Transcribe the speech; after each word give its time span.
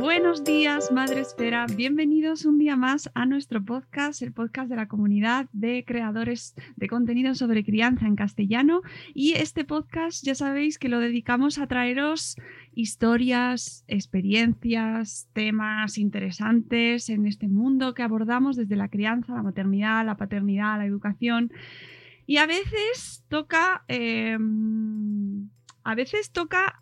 Buenos 0.00 0.44
días, 0.44 0.90
Madre 0.92 1.20
Esfera. 1.20 1.66
Bienvenidos 1.66 2.44
un 2.44 2.58
día 2.58 2.76
más 2.76 3.10
a 3.14 3.26
nuestro 3.26 3.64
podcast, 3.64 4.22
el 4.22 4.32
podcast 4.32 4.68
de 4.70 4.76
la 4.76 4.88
comunidad 4.88 5.48
de 5.52 5.84
creadores 5.84 6.54
de 6.76 6.88
contenido 6.88 7.34
sobre 7.34 7.64
crianza 7.64 8.06
en 8.06 8.16
castellano. 8.16 8.82
Y 9.14 9.32
este 9.32 9.64
podcast 9.64 10.24
ya 10.24 10.34
sabéis 10.34 10.78
que 10.78 10.88
lo 10.88 11.00
dedicamos 11.00 11.58
a 11.58 11.66
traeros 11.66 12.36
historias, 12.74 13.84
experiencias, 13.88 15.28
temas 15.32 15.98
interesantes 15.98 17.08
en 17.08 17.26
este 17.26 17.48
mundo 17.48 17.94
que 17.94 18.02
abordamos 18.02 18.56
desde 18.56 18.76
la 18.76 18.88
crianza, 18.88 19.34
la 19.34 19.42
maternidad, 19.42 20.04
la 20.06 20.16
paternidad, 20.16 20.78
la 20.78 20.86
educación. 20.86 21.52
Y 22.26 22.38
a 22.38 22.46
veces 22.46 23.24
toca... 23.28 23.84
Eh, 23.88 24.38
a 25.84 25.94
veces 25.94 26.30
toca 26.30 26.81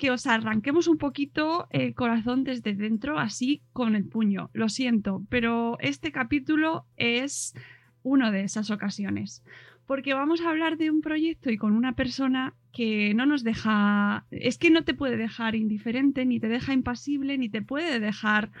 que 0.00 0.10
os 0.10 0.26
arranquemos 0.26 0.88
un 0.88 0.96
poquito 0.96 1.68
el 1.68 1.94
corazón 1.94 2.42
desde 2.42 2.74
dentro, 2.74 3.18
así 3.18 3.60
con 3.74 3.94
el 3.94 4.06
puño. 4.06 4.48
Lo 4.54 4.70
siento, 4.70 5.26
pero 5.28 5.76
este 5.78 6.10
capítulo 6.10 6.86
es 6.96 7.54
una 8.02 8.30
de 8.30 8.40
esas 8.40 8.70
ocasiones. 8.70 9.44
Porque 9.84 10.14
vamos 10.14 10.40
a 10.40 10.48
hablar 10.48 10.78
de 10.78 10.90
un 10.90 11.02
proyecto 11.02 11.50
y 11.50 11.58
con 11.58 11.72
una 11.74 11.96
persona 11.96 12.54
que 12.72 13.12
no 13.12 13.26
nos 13.26 13.44
deja, 13.44 14.24
es 14.30 14.56
que 14.56 14.70
no 14.70 14.84
te 14.84 14.94
puede 14.94 15.18
dejar 15.18 15.54
indiferente, 15.54 16.24
ni 16.24 16.40
te 16.40 16.48
deja 16.48 16.72
impasible, 16.72 17.36
ni 17.36 17.50
te 17.50 17.60
puede 17.60 18.00
dejar 18.00 18.52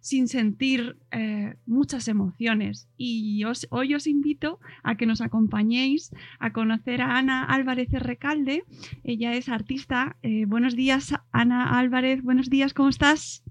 sin 0.00 0.28
sentir 0.28 0.96
eh, 1.10 1.56
muchas 1.66 2.08
emociones. 2.08 2.88
Y 2.96 3.44
os, 3.44 3.66
hoy 3.70 3.94
os 3.94 4.06
invito 4.06 4.60
a 4.82 4.96
que 4.96 5.06
nos 5.06 5.20
acompañéis 5.20 6.12
a 6.38 6.52
conocer 6.52 7.02
a 7.02 7.18
Ana 7.18 7.44
Álvarez 7.44 7.90
Recalde. 7.90 8.64
Ella 9.04 9.34
es 9.34 9.48
artista. 9.48 10.16
Eh, 10.22 10.44
buenos 10.46 10.76
días, 10.76 11.14
Ana 11.32 11.78
Álvarez. 11.78 12.22
Buenos 12.22 12.50
días, 12.50 12.74
¿cómo 12.74 12.88
estás? 12.88 13.42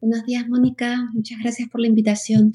Buenos 0.00 0.24
días, 0.24 0.48
Mónica. 0.48 1.08
Muchas 1.12 1.38
gracias 1.40 1.68
por 1.68 1.80
la 1.80 1.88
invitación. 1.88 2.52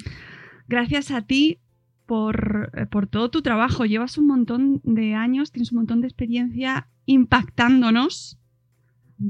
Gracias 0.67 1.11
a 1.11 1.21
ti 1.21 1.59
por, 2.05 2.71
eh, 2.75 2.85
por 2.85 3.07
todo 3.07 3.29
tu 3.29 3.41
trabajo. 3.41 3.85
Llevas 3.85 4.17
un 4.17 4.27
montón 4.27 4.81
de 4.83 5.13
años, 5.13 5.51
tienes 5.51 5.71
un 5.71 5.77
montón 5.77 6.01
de 6.01 6.07
experiencia 6.07 6.87
impactándonos. 7.05 8.39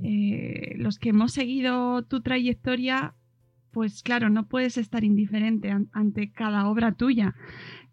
Eh, 0.02 0.76
los 0.78 0.98
que 0.98 1.10
hemos 1.10 1.32
seguido 1.32 2.04
tu 2.04 2.22
trayectoria 2.22 3.14
pues 3.76 4.04
claro, 4.04 4.30
no 4.30 4.48
puedes 4.48 4.78
estar 4.78 5.04
indiferente 5.04 5.70
an 5.70 5.90
ante 5.92 6.32
cada 6.32 6.70
obra 6.70 6.94
tuya. 6.94 7.36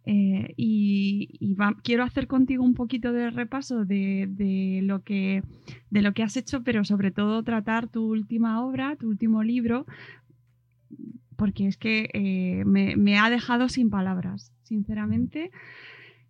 Eh, 0.04 0.54
y, 0.56 1.56
quiero 1.82 2.04
hacer 2.04 2.28
contigo 2.28 2.62
un 2.62 2.74
poquito 2.74 3.12
de 3.12 3.30
repaso 3.30 3.84
de, 3.84 4.80
lo 4.84 5.02
que, 5.02 5.42
has 6.22 6.36
hecho, 6.36 6.62
pero 6.62 6.84
sobre 6.84 7.10
todo 7.10 7.42
tratar 7.42 7.88
tu 7.88 8.04
última 8.04 8.64
obra, 8.64 8.94
tu 8.94 9.08
último 9.08 9.42
libro, 9.42 9.84
porque 11.34 11.66
es 11.66 11.76
que 11.76 12.10
eh, 12.14 12.62
me, 12.64 13.18
ha 13.18 13.28
dejado 13.28 13.68
sin 13.68 13.90
palabras, 13.90 14.52
sinceramente. 14.62 15.50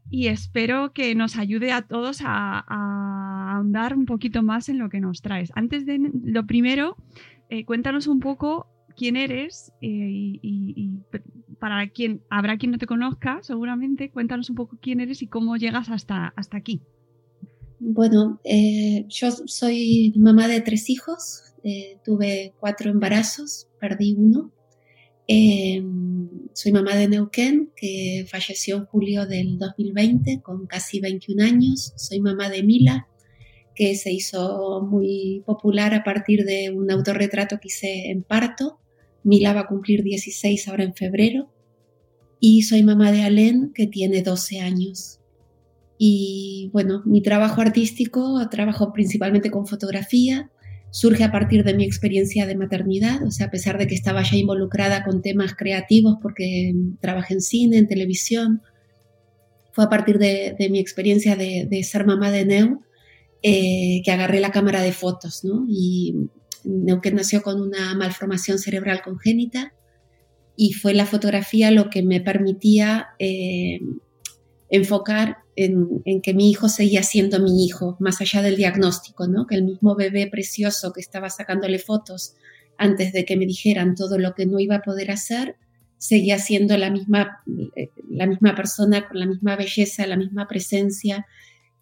Y 0.09 0.29
espero 0.29 0.95
que 0.95 1.15
nos 1.15 1.37
ayude 1.37 1.73
a 1.73 1.83
todos 1.83 2.23
a, 2.23 2.65
a 2.67 3.57
ahondar 3.57 3.95
un 3.95 4.07
poquito 4.07 4.43
más 4.43 4.71
en 4.71 4.79
lo 4.79 4.89
que 4.89 5.01
nos 5.03 5.21
traes. 5.21 5.53
Antes 5.55 5.85
de 5.85 6.11
lo 6.25 6.47
primero, 6.47 6.97
eh, 7.55 7.67
cuéntanos 7.67 8.07
un 8.07 8.21
poco 8.21 8.72
quién 8.93 9.17
eres 9.17 9.73
eh, 9.81 9.89
y, 10.43 10.99
para 11.59 11.89
quien 11.89 12.23
habrá 12.29 12.59
quien 12.59 12.73
no 12.73 12.79
te 12.79 12.87
conozca, 12.87 13.41
seguramente, 13.43 14.11
cuéntanos 14.11 14.51
un 14.51 14.57
poco 14.57 14.79
quién 14.81 15.01
eres 15.01 15.23
y 15.23 15.27
cómo 15.27 15.57
llegas 15.57 15.91
hasta, 15.91 16.33
hasta 16.37 16.57
aquí. 16.57 16.81
Bueno, 17.79 18.41
eh, 18.45 19.07
yo 19.09 19.31
soy 19.31 20.13
mamá 20.17 20.47
de 20.47 20.61
tres 20.61 20.89
hijos, 20.89 21.53
eh, 21.65 21.99
tuve 22.05 22.55
cuatro 22.61 22.91
embarazos, 22.91 23.69
perdí 23.81 24.15
uno. 24.17 24.53
Eh, 25.27 25.83
soy 26.53 26.73
mamá 26.73 26.95
de 26.95 27.09
Neuquén, 27.09 27.73
que 27.75 28.27
falleció 28.29 28.77
en 28.77 28.87
julio 28.87 29.27
del 29.27 29.59
2020 29.59 30.43
con 30.43 30.67
casi 30.67 31.01
21 31.01 31.43
años. 31.43 31.93
Soy 31.97 32.21
mamá 32.21 32.51
de 32.51 32.63
Mila, 32.63 33.09
que 33.75 33.95
se 33.95 34.13
hizo 34.13 34.83
muy 34.83 35.43
popular 35.47 35.95
a 35.95 36.05
partir 36.05 36.45
de 36.45 36.71
un 36.71 36.91
autorretrato 36.91 37.59
que 37.61 37.69
hice 37.69 38.11
en 38.11 38.23
parto. 38.23 38.79
Mila 39.25 39.53
va 39.53 39.61
a 39.61 39.67
cumplir 39.67 40.03
16 40.03 40.69
ahora 40.69 40.85
en 40.85 40.95
febrero. 40.95 41.53
Y 42.41 42.63
soy 42.63 42.83
mamá 42.83 43.13
de 43.13 43.23
Alén, 43.23 43.73
que 43.75 43.87
tiene 43.87 44.23
12 44.23 44.61
años. 44.61 45.21
Y 45.99 46.71
bueno, 46.73 47.03
mi 47.05 47.23
trabajo 47.23 47.61
artístico, 47.61 48.49
trabajo 48.51 48.93
principalmente 48.93 49.51
con 49.51 49.67
fotografía, 49.67 50.51
surge 50.91 51.25
a 51.25 51.33
partir 51.33 51.65
de 51.65 51.75
mi 51.75 51.85
experiencia 51.85 52.47
de 52.47 52.55
maternidad, 52.55 53.23
o 53.25 53.31
sea, 53.31 53.47
a 53.47 53.51
pesar 53.51 53.79
de 53.79 53.87
que 53.87 53.95
estaba 53.95 54.23
ya 54.23 54.37
involucrada 54.37 55.05
con 55.05 55.23
temas 55.23 55.55
creativos 55.55 56.17
porque 56.21 56.75
trabajé 57.01 57.35
en 57.35 57.41
cine, 57.41 57.79
en 57.79 57.89
televisión, 57.89 58.63
fue 59.73 59.85
a 59.85 59.89
partir 59.89 60.19
de, 60.19 60.55
de 60.59 60.69
mi 60.69 60.79
experiencia 60.79 61.35
de, 61.35 61.67
de, 61.69 61.83
ser 61.83 62.05
mamá 62.05 62.31
de 62.31 62.45
Neu 62.45 62.81
eh, 63.43 64.03
que 64.05 64.11
agarré 64.13 64.39
la 64.39 64.51
cámara 64.51 64.83
de 64.83 64.93
fotos, 64.93 65.45
¿no? 65.45 65.65
Y 65.67 66.15
Neuquén 66.65 67.17
nació 67.17 67.43
con 67.43 67.61
una 67.61 67.95
malformación 67.95 68.59
cerebral 68.59 69.03
congénita 69.03 69.73
y 70.57 70.73
fue 70.75 70.95
la 70.95 71.07
fotografía 71.07 71.71
lo 71.71 71.91
que 71.91 72.03
me 72.03 72.21
permitía 72.21 73.09
eh, 73.19 73.81
enfocar 74.71 75.39
en, 75.57 76.03
que 76.23 76.35
mi 76.35 76.51
hijo 76.51 76.69
seguía 76.69 77.03
siendo 77.03 77.41
mi 77.41 77.65
hijo, 77.65 77.97
más 78.01 78.21
allá 78.21 78.43
del 78.43 78.57
diagnóstico, 78.57 79.27
¿no? 79.27 79.47
que 79.47 79.55
el 79.55 79.65
mismo 79.65 79.95
bebé 79.95 80.27
precioso 80.29 80.93
que 80.93 81.01
estaba 81.01 81.31
sacándole 81.31 81.79
fotos 81.79 82.35
antes 82.79 83.13
de 83.13 83.25
que 83.25 83.37
me 83.37 83.47
dijeran 83.47 83.95
todo 83.95 84.19
lo 84.19 84.35
que 84.35 84.47
no 84.47 84.59
iba 84.59 84.77
a 84.77 84.83
poder 84.83 85.11
hacer, 85.11 85.57
seguía 85.99 86.39
siendo 86.39 86.77
la 86.79 86.91
misma, 86.91 87.43
la 88.09 88.27
misma 88.27 88.55
persona 88.55 89.07
con 89.07 89.19
la 89.21 89.27
misma 89.27 89.57
belleza, 89.57 90.07
la 90.07 90.17
misma 90.17 90.49
presencia 90.49 91.27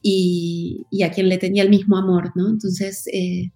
y, 0.03 0.87
y 0.91 1.05
a 1.05 1.11
quien 1.11 1.29
le 1.29 1.39
tenía 1.39 1.63
el 1.63 1.71
mismo 1.71 1.97
amor. 1.97 2.33
¿no? 2.35 2.49
Entonces, 2.49 3.07
eh, 3.13 3.53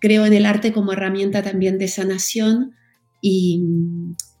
creo 0.00 0.26
en 0.26 0.32
el 0.32 0.46
arte 0.46 0.72
como 0.72 0.92
herramienta 0.92 1.42
también 1.42 1.78
de 1.78 1.88
sanación 1.88 2.72
y, 3.20 3.62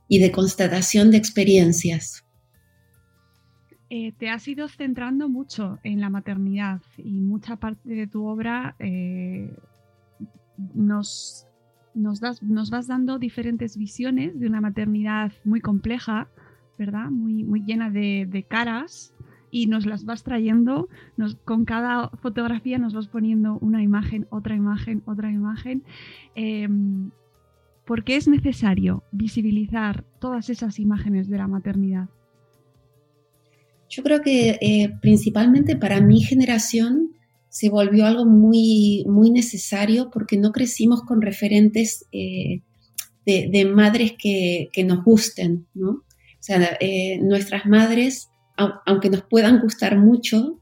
y 0.08 0.18
de 0.18 0.32
constatación 0.32 1.10
de 1.10 1.18
experiencias. 1.18 2.24
Eh, 3.88 4.12
te 4.18 4.28
has 4.28 4.46
ido 4.48 4.68
centrando 4.68 5.28
mucho 5.28 5.78
en 5.84 6.00
la 6.00 6.10
maternidad 6.10 6.82
y 6.98 7.20
mucha 7.20 7.56
parte 7.56 7.88
de 7.88 8.08
tu 8.08 8.26
obra 8.26 8.74
eh, 8.80 9.56
nos, 10.74 11.46
nos, 11.94 12.18
das, 12.18 12.42
nos, 12.42 12.70
vas 12.70 12.88
dando 12.88 13.18
diferentes 13.18 13.76
visiones 13.76 14.40
de 14.40 14.48
una 14.48 14.60
maternidad 14.60 15.32
muy 15.44 15.60
compleja, 15.60 16.28
¿verdad? 16.76 17.10
Muy, 17.10 17.44
muy 17.44 17.62
llena 17.62 17.88
de, 17.90 18.26
de 18.28 18.42
caras 18.42 19.14
y 19.50 19.66
nos 19.66 19.86
las 19.86 20.04
vas 20.04 20.22
trayendo, 20.22 20.88
con 21.44 21.64
cada 21.64 22.10
fotografía 22.22 22.78
nos 22.78 22.94
vas 22.94 23.08
poniendo 23.08 23.58
una 23.60 23.82
imagen, 23.82 24.26
otra 24.30 24.54
imagen, 24.54 25.02
otra 25.06 25.30
imagen. 25.30 25.82
Eh, 26.34 26.68
¿Por 27.86 28.02
qué 28.02 28.16
es 28.16 28.26
necesario 28.26 29.04
visibilizar 29.12 30.04
todas 30.18 30.50
esas 30.50 30.80
imágenes 30.80 31.28
de 31.28 31.38
la 31.38 31.46
maternidad? 31.46 32.08
Yo 33.88 34.02
creo 34.02 34.20
que 34.22 34.58
eh, 34.60 34.90
principalmente 35.00 35.76
para 35.76 36.00
mi 36.00 36.20
generación 36.20 37.12
se 37.48 37.70
volvió 37.70 38.04
algo 38.04 38.26
muy, 38.26 39.04
muy 39.06 39.30
necesario 39.30 40.10
porque 40.10 40.36
no 40.36 40.52
crecimos 40.52 41.02
con 41.02 41.22
referentes 41.22 42.04
eh, 42.12 42.62
de, 43.24 43.64
madres 43.64 44.12
que, 44.18 44.68
nos 44.84 45.04
gusten, 45.04 45.66
¿no? 45.74 45.90
O 45.90 46.40
sea, 46.40 46.76
eh, 46.80 47.18
nuestras 47.22 47.66
madres, 47.66 48.28
aunque 48.56 49.10
nos 49.10 49.22
puedan 49.22 49.60
gustar 49.60 49.98
mucho, 49.98 50.60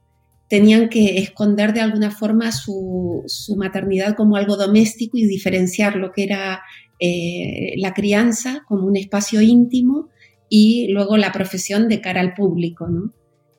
tenían 0.49 0.89
que 0.89 1.19
esconder 1.19 1.73
de 1.73 1.81
alguna 1.81 2.11
forma 2.11 2.53
su, 2.53 3.25
maternidad 3.57 4.15
como 4.15 4.37
algo 4.37 4.57
doméstico 4.57 5.17
y 5.17 5.27
diferenciar 5.27 5.97
lo 5.97 6.13
que 6.13 6.25
era 6.25 6.63
la 7.77 7.93
crianza 7.93 8.65
como 8.67 8.87
un 8.87 8.97
espacio 8.97 9.43
íntimo 9.43 10.09
y 10.49 10.89
luego 10.89 11.17
la 11.17 11.33
profesión 11.33 11.89
de 11.89 12.01
cara 12.01 12.21
al 12.21 12.35
público, 12.35 12.89
¿no? 12.89 13.13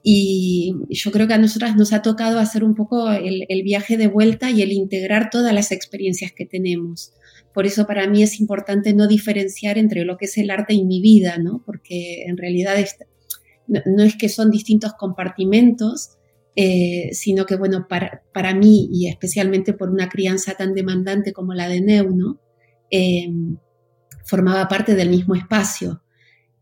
Y 0.08 0.76
yo 0.92 1.12
creo 1.12 1.28
que 1.28 1.34
a 1.34 1.40
nosotras 1.40 1.76
nos 1.76 1.92
ha 1.92 2.04
tocado 2.04 2.40
hacer 2.40 2.64
un 2.64 2.76
poco 2.76 3.12
el, 3.12 3.64
viaje 3.64 3.98
de 3.98 4.06
vuelta 4.06 4.52
y 4.52 4.62
el 4.62 4.72
integrar 4.72 5.32
todas 5.32 5.52
las 5.52 5.72
experiencias 5.72 6.32
que 6.32 6.46
tenemos. 6.46 7.12
Por 7.56 7.66
eso 7.66 7.88
para 7.88 8.08
mí 8.08 8.22
es 8.22 8.40
importante 8.40 8.94
no 8.94 9.08
diferenciar 9.08 9.80
entre 9.80 10.06
lo 10.06 10.18
que 10.18 10.26
es 10.26 10.38
el 10.38 10.52
arte 10.52 10.76
y 10.76 10.86
mi 10.86 11.02
vida, 11.02 11.40
¿no? 11.40 11.64
Porque 11.66 12.24
en 12.28 12.38
realidad 12.38 12.76
no, 13.68 14.04
es 14.04 14.16
que 14.16 14.30
son 14.30 14.52
distintos 14.52 14.94
compartimentos, 14.94 16.18
eh, 16.56 17.10
sino 17.14 17.46
que, 17.46 17.56
bueno, 17.56 17.88
para, 17.88 18.24
para, 18.34 18.54
mí 18.54 18.88
y 18.92 19.08
especialmente 19.08 19.74
por 19.74 19.90
una 19.90 20.08
crianza 20.08 20.54
tan 20.56 20.74
demandante 20.74 21.34
como 21.34 21.54
la 21.54 21.68
de 21.68 21.82
Neu, 21.82 22.16
¿no? 22.16 22.40
Eh, 22.90 23.30
formaba 24.26 24.68
parte 24.68 24.96
del 24.96 25.10
mismo 25.10 25.36
espacio. 25.36 26.02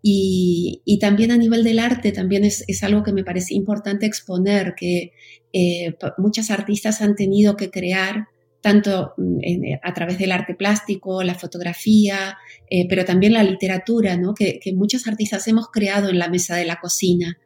Y, 0.05 0.97
también 0.99 1.31
a 1.31 1.37
nivel 1.37 1.63
del 1.63 1.79
arte, 1.79 2.11
también 2.11 2.43
es, 2.43 2.83
algo 2.83 3.03
que 3.03 3.13
me 3.13 3.23
parece 3.23 3.53
importante 3.53 4.05
exponer, 4.05 4.75
que 4.75 5.13
eh, 5.53 5.95
muchas 6.17 6.51
artistas 6.51 7.01
han 7.01 7.15
tenido 7.15 7.55
que 7.55 7.71
crear 7.71 8.27
tanto 8.63 9.13
mm, 9.17 9.39
eh, 9.41 9.79
a 9.83 9.93
través 9.93 10.17
del 10.17 10.31
arte 10.31 10.55
plástico, 10.55 11.21
la 11.21 11.35
fotografía, 11.35 12.37
eh, 12.69 12.87
pero 12.87 13.03
también 13.03 13.33
la 13.33 13.43
literatura, 13.43 14.17
¿no? 14.17 14.33
que, 14.33 14.59
muchos 14.73 15.05
artistas 15.05 15.47
hemos 15.47 15.67
creado 15.69 16.09
en 16.09 16.17
la 16.17 16.29
mesa 16.29 16.55
de 16.55 16.65
la 16.65 16.77
cocina. 16.77 17.37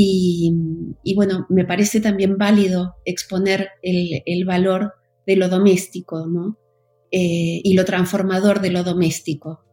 Y, 0.00 0.54
bueno, 1.16 1.46
me 1.48 1.64
parece 1.64 2.00
también 2.00 2.38
válido 2.38 2.94
exponer 3.04 3.70
el, 3.82 4.44
valor 4.44 4.92
de 5.26 5.34
lo 5.34 5.48
doméstico 5.48 6.24
¿no? 6.24 6.56
y 7.10 7.74
lo 7.74 7.84
transformador 7.84 8.60
de 8.60 8.70
lo 8.70 8.84
doméstico 8.84 9.64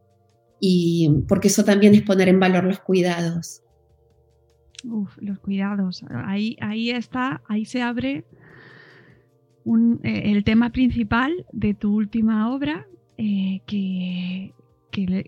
y 0.59 1.23
porque 1.27 1.49
eso 1.49 1.63
también 1.63 1.93
es 1.93 2.01
poner 2.01 2.27
en 2.27 2.39
valor 2.39 2.63
los 2.63 2.79
cuidados. 2.79 3.61
Uf, 4.83 5.15
los 5.17 5.37
cuidados. 5.39 6.03
Ahí, 6.09 6.57
ahí 6.59 6.89
está, 6.89 7.43
ahí 7.47 7.65
se 7.65 7.83
abre 7.83 8.25
eh, 10.03 10.31
el 10.31 10.43
tema 10.43 10.69
principal 10.69 11.45
de 11.51 11.73
tu 11.73 11.95
última 11.95 12.53
obra, 12.53 12.85
eh, 13.17 13.61
que, 13.65 14.53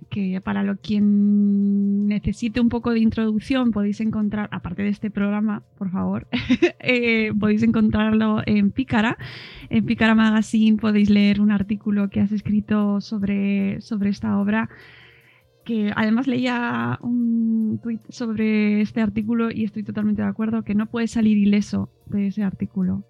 que, 0.09 0.41
para 0.43 0.63
lo 0.63 0.77
quien 0.77 2.07
necesite 2.07 2.61
un 2.61 2.69
poco 2.69 2.91
de 2.91 2.99
introducción 2.99 3.71
podéis 3.71 3.99
encontrar, 3.99 4.47
aparte 4.51 4.83
de 4.83 4.89
este 4.89 5.09
programa, 5.09 5.63
por 5.77 5.91
favor, 5.91 6.27
eh, 6.79 7.33
podéis 7.37 7.63
encontrarlo 7.63 8.41
en 8.45 8.71
Pícara. 8.71 9.17
En 9.69 9.85
Pícara 9.85 10.15
Magazine 10.15 10.77
podéis 10.77 11.09
leer 11.09 11.41
un 11.41 11.51
artículo 11.51 12.09
que 12.09 12.21
has 12.21 12.31
escrito 12.31 13.01
sobre, 13.01 13.81
sobre 13.81 14.09
esta 14.09 14.37
obra 14.39 14.69
que 15.65 15.91
además 15.93 16.27
leía 16.27 16.97
un 17.01 17.81
tuit 17.83 17.99
sobre 18.07 18.79
este 18.79 19.01
artículo 19.01 19.51
y 19.51 19.65
estoy 19.65 19.83
totalmente 19.83 20.21
de 20.21 20.27
acuerdo 20.29 20.63
que 20.63 20.75
no 20.75 20.85
puede 20.85 21.07
salir 21.07 21.37
ileso 21.37 21.89
de 22.05 22.27
ese 22.27 22.43
artículo. 22.43 23.03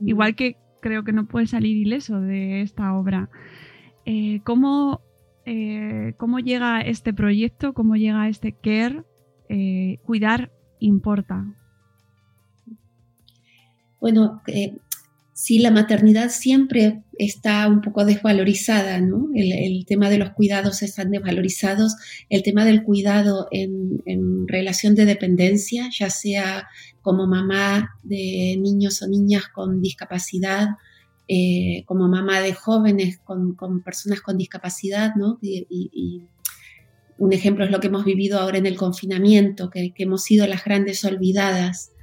Igual 0.00 0.34
que 0.34 0.58
creo 0.84 1.02
que 1.02 1.14
no 1.14 1.24
puede 1.24 1.46
salir 1.46 1.78
ileso 1.78 2.20
de 2.20 2.60
esta 2.60 2.92
obra. 2.94 3.30
Eh, 4.04 4.40
¿cómo, 4.44 5.00
eh, 5.46 6.12
¿cómo, 6.18 6.40
llega 6.40 6.82
este 6.82 7.14
proyecto? 7.14 7.72
¿Cómo 7.72 7.96
llega 7.96 8.28
este 8.28 8.52
care? 8.52 9.02
Eh, 9.48 9.96
cuidar 10.04 10.52
importa. 10.80 11.46
Bueno, 13.98 14.42
sí, 15.34 15.58
la 15.58 15.72
maternidad 15.72 16.30
siempre 16.30 17.02
está 17.18 17.68
un 17.68 17.82
poco 17.82 18.04
desvalorizada, 18.04 19.00
¿no? 19.00 19.28
El, 19.34 19.84
tema 19.84 20.08
de 20.08 20.18
los 20.18 20.30
cuidados 20.30 20.82
están 20.82 21.10
desvalorizados, 21.10 21.96
el 22.30 22.42
tema 22.42 22.64
del 22.64 22.84
cuidado 22.84 23.48
en, 23.50 24.02
relación 24.46 24.94
de 24.94 25.04
dependencia, 25.04 25.90
ya 25.90 26.08
sea 26.08 26.68
como 27.02 27.26
mamá 27.26 27.96
de 28.02 28.56
niños 28.60 29.02
o 29.02 29.08
niñas 29.08 29.48
con 29.52 29.82
discapacidad, 29.82 30.68
eh, 31.26 31.82
como 31.86 32.08
mamá 32.08 32.40
de 32.40 32.52
jóvenes 32.52 33.18
con, 33.24 33.56
personas 33.82 34.20
con 34.20 34.38
discapacidad, 34.38 35.14
¿no? 35.16 35.38
Y, 35.42 36.26
un 37.16 37.32
ejemplo 37.32 37.64
es 37.64 37.70
lo 37.70 37.78
que 37.78 37.86
hemos 37.86 38.04
vivido 38.04 38.40
ahora 38.40 38.58
en 38.58 38.66
el 38.66 38.76
confinamiento, 38.76 39.70
que 39.70 39.92
hemos 39.98 40.24
sido 40.24 40.48
las 40.48 40.64
grandes 40.64 41.04
olvidadas 41.04 41.93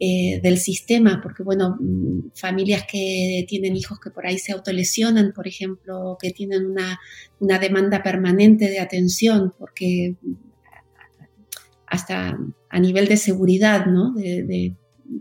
eh, 0.00 0.40
del 0.40 0.58
sistema, 0.58 1.20
porque 1.20 1.42
bueno, 1.42 1.76
mm, 1.80 2.30
familias 2.34 2.84
que 2.88 3.44
tienen 3.48 3.74
hijos 3.76 3.98
que 3.98 4.10
por 4.10 4.26
ahí 4.26 4.38
se 4.38 4.52
autolesionan, 4.52 5.32
por 5.34 5.48
ejemplo, 5.48 6.16
que 6.20 6.30
tienen 6.30 6.66
una, 6.66 7.58
demanda 7.58 8.00
permanente 8.00 8.68
de 8.70 8.78
atención, 8.78 9.52
porque 9.58 10.14
hasta 11.86 12.38
a 12.68 12.78
nivel 12.78 13.08
de 13.08 13.16
seguridad, 13.16 13.86
¿no? 13.86 14.14
De, 14.14 14.76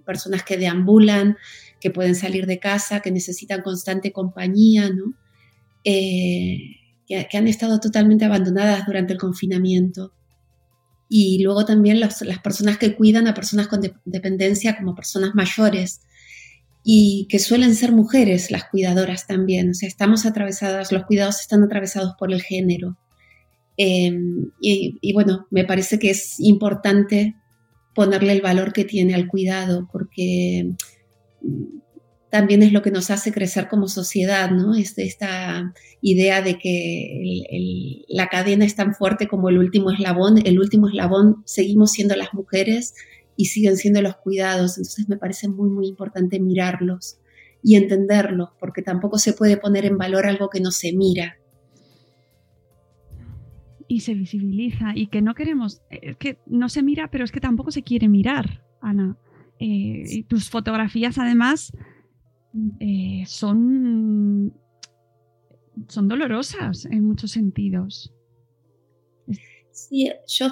personas 0.05 0.43
que 0.43 0.57
deambulan, 0.57 1.37
que 1.79 1.89
pueden 1.89 2.13
salir 2.13 2.45
de 2.45 2.59
casa, 2.59 2.99
que 2.99 3.09
necesitan 3.09 3.63
constante 3.63 4.11
compañía, 4.11 4.89
¿no? 4.89 5.15
Eh, 5.83 6.59
que, 7.07 7.37
han 7.37 7.47
estado 7.47 7.79
totalmente 7.79 8.25
abandonadas 8.25 8.85
durante 8.85 9.13
el 9.13 9.19
confinamiento 9.19 10.13
y 11.09 11.41
luego 11.43 11.65
también 11.65 11.99
las 11.99 12.39
personas 12.43 12.77
que 12.77 12.95
cuidan 12.95 13.27
a 13.27 13.33
personas 13.33 13.67
con 13.67 13.81
dependencia 14.05 14.77
como 14.77 14.95
personas 14.95 15.35
mayores 15.35 16.01
y 16.89 17.27
que 17.29 17.39
suelen 17.39 17.75
ser 17.75 17.91
mujeres 17.91 18.49
las 18.49 18.63
cuidadoras 18.69 19.27
también. 19.27 19.71
O 19.71 19.73
sea, 19.73 19.89
estamos 19.89 20.25
atravesadas, 20.25 20.93
los 20.93 21.05
cuidados 21.05 21.41
están 21.41 21.61
atravesados 21.63 22.13
por 22.17 22.31
el 22.31 22.41
género. 22.41 22.97
Em, 23.75 24.51
y, 24.61 25.11
bueno, 25.11 25.47
me 25.51 25.65
parece 25.65 25.99
que 25.99 26.11
es 26.11 26.39
importante 26.39 27.35
ponerle 27.93 28.31
el 28.31 28.41
valor 28.41 28.71
que 28.71 28.85
tiene 28.85 29.15
al 29.15 29.27
cuidado 29.27 29.89
porque 29.91 30.71
también 32.37 32.61
es 32.61 32.71
lo 32.71 32.83
que 32.83 32.91
nos 32.91 33.09
hace 33.09 33.31
crecer 33.31 33.67
como 33.67 33.87
sociedad, 33.87 34.51
¿no? 34.51 34.75
Este, 34.75 35.03
esta 35.05 35.73
idea 36.01 36.43
de 36.43 36.59
que 36.59 38.05
la 38.09 38.27
cadena 38.27 38.63
es 38.63 38.75
tan 38.75 38.93
fuerte 38.93 39.27
como 39.27 39.49
el 39.49 39.57
último 39.57 39.89
eslabón, 39.89 40.37
el 40.45 40.59
último 40.59 40.87
eslabón 40.87 41.41
seguimos 41.45 41.93
siendo 41.93 42.15
las 42.15 42.35
mujeres 42.35 42.93
y 43.35 43.45
siguen 43.45 43.75
siendo 43.75 44.03
los 44.03 44.17
cuidados, 44.17 44.77
entonces 44.77 45.09
me 45.09 45.17
parece 45.17 45.47
muy, 45.47 45.71
muy 45.71 45.87
importante 45.87 46.39
mirarlos 46.39 47.17
y 47.63 47.75
entenderlos, 47.75 48.49
porque 48.59 48.83
tampoco 48.83 49.17
se 49.17 49.33
puede 49.33 49.57
poner 49.57 49.85
en 49.85 49.97
valor 49.97 50.27
algo 50.27 50.51
que 50.51 50.59
no 50.59 50.69
se 50.69 50.93
mira. 50.93 51.39
Y 53.87 54.01
se 54.01 54.13
visibiliza, 54.13 54.91
y 54.93 55.07
que 55.07 55.23
no 55.23 55.33
queremos, 55.33 55.81
es 55.89 56.17
que 56.17 56.37
no 56.45 56.69
se 56.69 56.83
mira, 56.83 57.09
pero 57.09 57.25
es 57.25 57.31
que 57.31 57.39
tampoco 57.39 57.71
se 57.71 57.81
quiere 57.81 58.07
mirar, 58.07 58.63
Ana. 58.79 59.17
Eh, 59.59 60.23
tus 60.27 60.51
fotografías 60.51 61.17
además 61.17 61.73
eh, 62.79 63.23
son, 63.27 64.53
son 65.87 66.07
dolorosas 66.07 66.85
en 66.85 67.05
muchos 67.05 67.31
sentidos. 67.31 68.13
Sí, 69.71 70.11
yo 70.27 70.47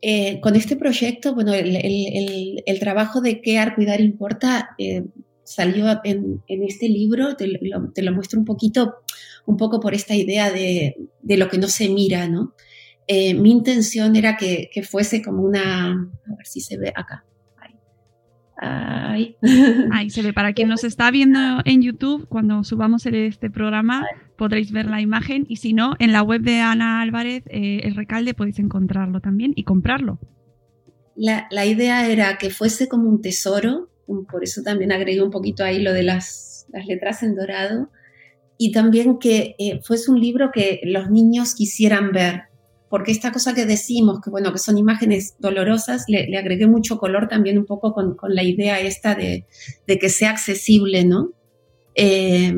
eh, 0.00 0.40
con 0.40 0.56
este 0.56 0.76
proyecto, 0.76 1.34
bueno, 1.34 1.52
el, 1.54 2.78
trabajo 2.80 3.20
de 3.20 3.40
qué 3.40 3.64
cuidar 3.74 4.00
importa 4.00 4.70
eh, 4.78 5.04
salió 5.44 6.00
en, 6.04 6.42
este 6.46 6.88
libro, 6.88 7.36
te 7.36 7.46
lo, 7.46 8.12
muestro 8.12 8.38
un 8.38 8.44
poquito, 8.44 8.96
un 9.46 9.56
poco 9.56 9.80
por 9.80 9.94
esta 9.94 10.14
idea 10.14 10.50
de, 10.50 10.94
lo 11.22 11.48
que 11.48 11.58
no 11.58 11.68
se 11.68 11.88
mira, 11.88 12.28
¿no? 12.28 12.54
mi 13.08 13.52
intención 13.52 14.16
era 14.16 14.36
que, 14.36 14.68
que, 14.70 14.82
fuese 14.82 15.22
como 15.22 15.42
una, 15.42 15.92
a 15.92 16.36
ver 16.36 16.46
si 16.46 16.60
se 16.60 16.76
ve 16.76 16.92
acá, 16.94 17.24
Ahí. 18.58 19.36
se 20.10 20.22
ve. 20.22 20.32
Para 20.32 20.52
quien 20.52 20.68
nos 20.68 20.84
está 20.84 21.10
viendo 21.10 21.38
en 21.64 21.82
YouTube, 21.82 22.26
cuando 22.28 22.64
subamos 22.64 23.06
este 23.06 23.50
programa, 23.50 24.04
podréis 24.36 24.72
ver 24.72 24.86
la 24.86 25.00
imagen. 25.00 25.46
Y 25.48 25.56
si 25.56 25.72
no, 25.72 25.94
en 25.98 26.12
la 26.12 26.22
web 26.22 26.42
de 26.42 26.60
Ana 26.60 27.00
Álvarez, 27.00 27.44
eh, 27.46 27.80
el 27.84 27.94
recalde, 27.94 28.34
podéis 28.34 28.58
encontrarlo 28.58 29.20
también 29.20 29.52
y 29.54 29.64
comprarlo. 29.64 30.18
La, 31.14 31.66
idea 31.66 32.08
era 32.08 32.38
que 32.38 32.50
fuese 32.50 32.88
como 32.88 33.08
un 33.08 33.20
tesoro, 33.20 33.90
por 34.30 34.44
eso 34.44 34.62
también 34.62 34.92
agregué 34.92 35.20
un 35.20 35.32
poquito 35.32 35.64
ahí 35.64 35.82
lo 35.82 35.92
de 35.92 36.04
las, 36.04 36.66
letras 36.86 37.22
en 37.22 37.34
dorado, 37.34 37.90
y 38.56 38.72
también 38.72 39.18
que 39.18 39.56
eh, 39.58 39.80
fuese 39.82 40.10
un 40.10 40.20
libro 40.20 40.50
que 40.52 40.80
los 40.84 41.10
niños 41.10 41.54
quisieran 41.54 42.12
ver, 42.12 42.42
porque 42.88 43.12
esta 43.12 43.32
cosa 43.32 43.54
que 43.54 43.66
decimos, 43.66 44.20
que 44.20 44.30
bueno, 44.30 44.52
que 44.52 44.58
son 44.58 44.78
imágenes 44.78 45.36
dolorosas, 45.38 46.04
le, 46.08 46.36
agregué 46.36 46.66
mucho 46.66 46.98
color 46.98 47.28
también 47.28 47.58
un 47.58 47.66
poco 47.66 47.92
con, 47.92 48.16
la 48.28 48.42
idea 48.42 48.80
esta 48.80 49.14
de, 49.14 49.46
que 49.86 50.08
sea 50.08 50.30
accesible, 50.30 51.04
¿no? 51.04 51.32
Eh, 51.94 52.54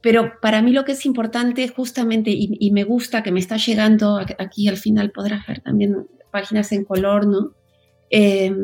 pero 0.00 0.32
para 0.40 0.62
mí 0.62 0.72
lo 0.72 0.84
que 0.84 0.92
es 0.92 1.04
importante 1.04 1.68
justamente, 1.68 2.30
y, 2.32 2.70
me 2.70 2.84
gusta 2.84 3.22
que 3.22 3.32
me 3.32 3.40
está 3.40 3.56
llegando, 3.56 4.18
aquí 4.38 4.68
al 4.68 4.76
final 4.76 5.10
podrás 5.10 5.46
ver 5.46 5.60
también 5.60 6.06
páginas 6.30 6.72
en 6.72 6.84
color, 6.84 7.26
¿no? 7.26 7.52
Eh, 8.10 8.54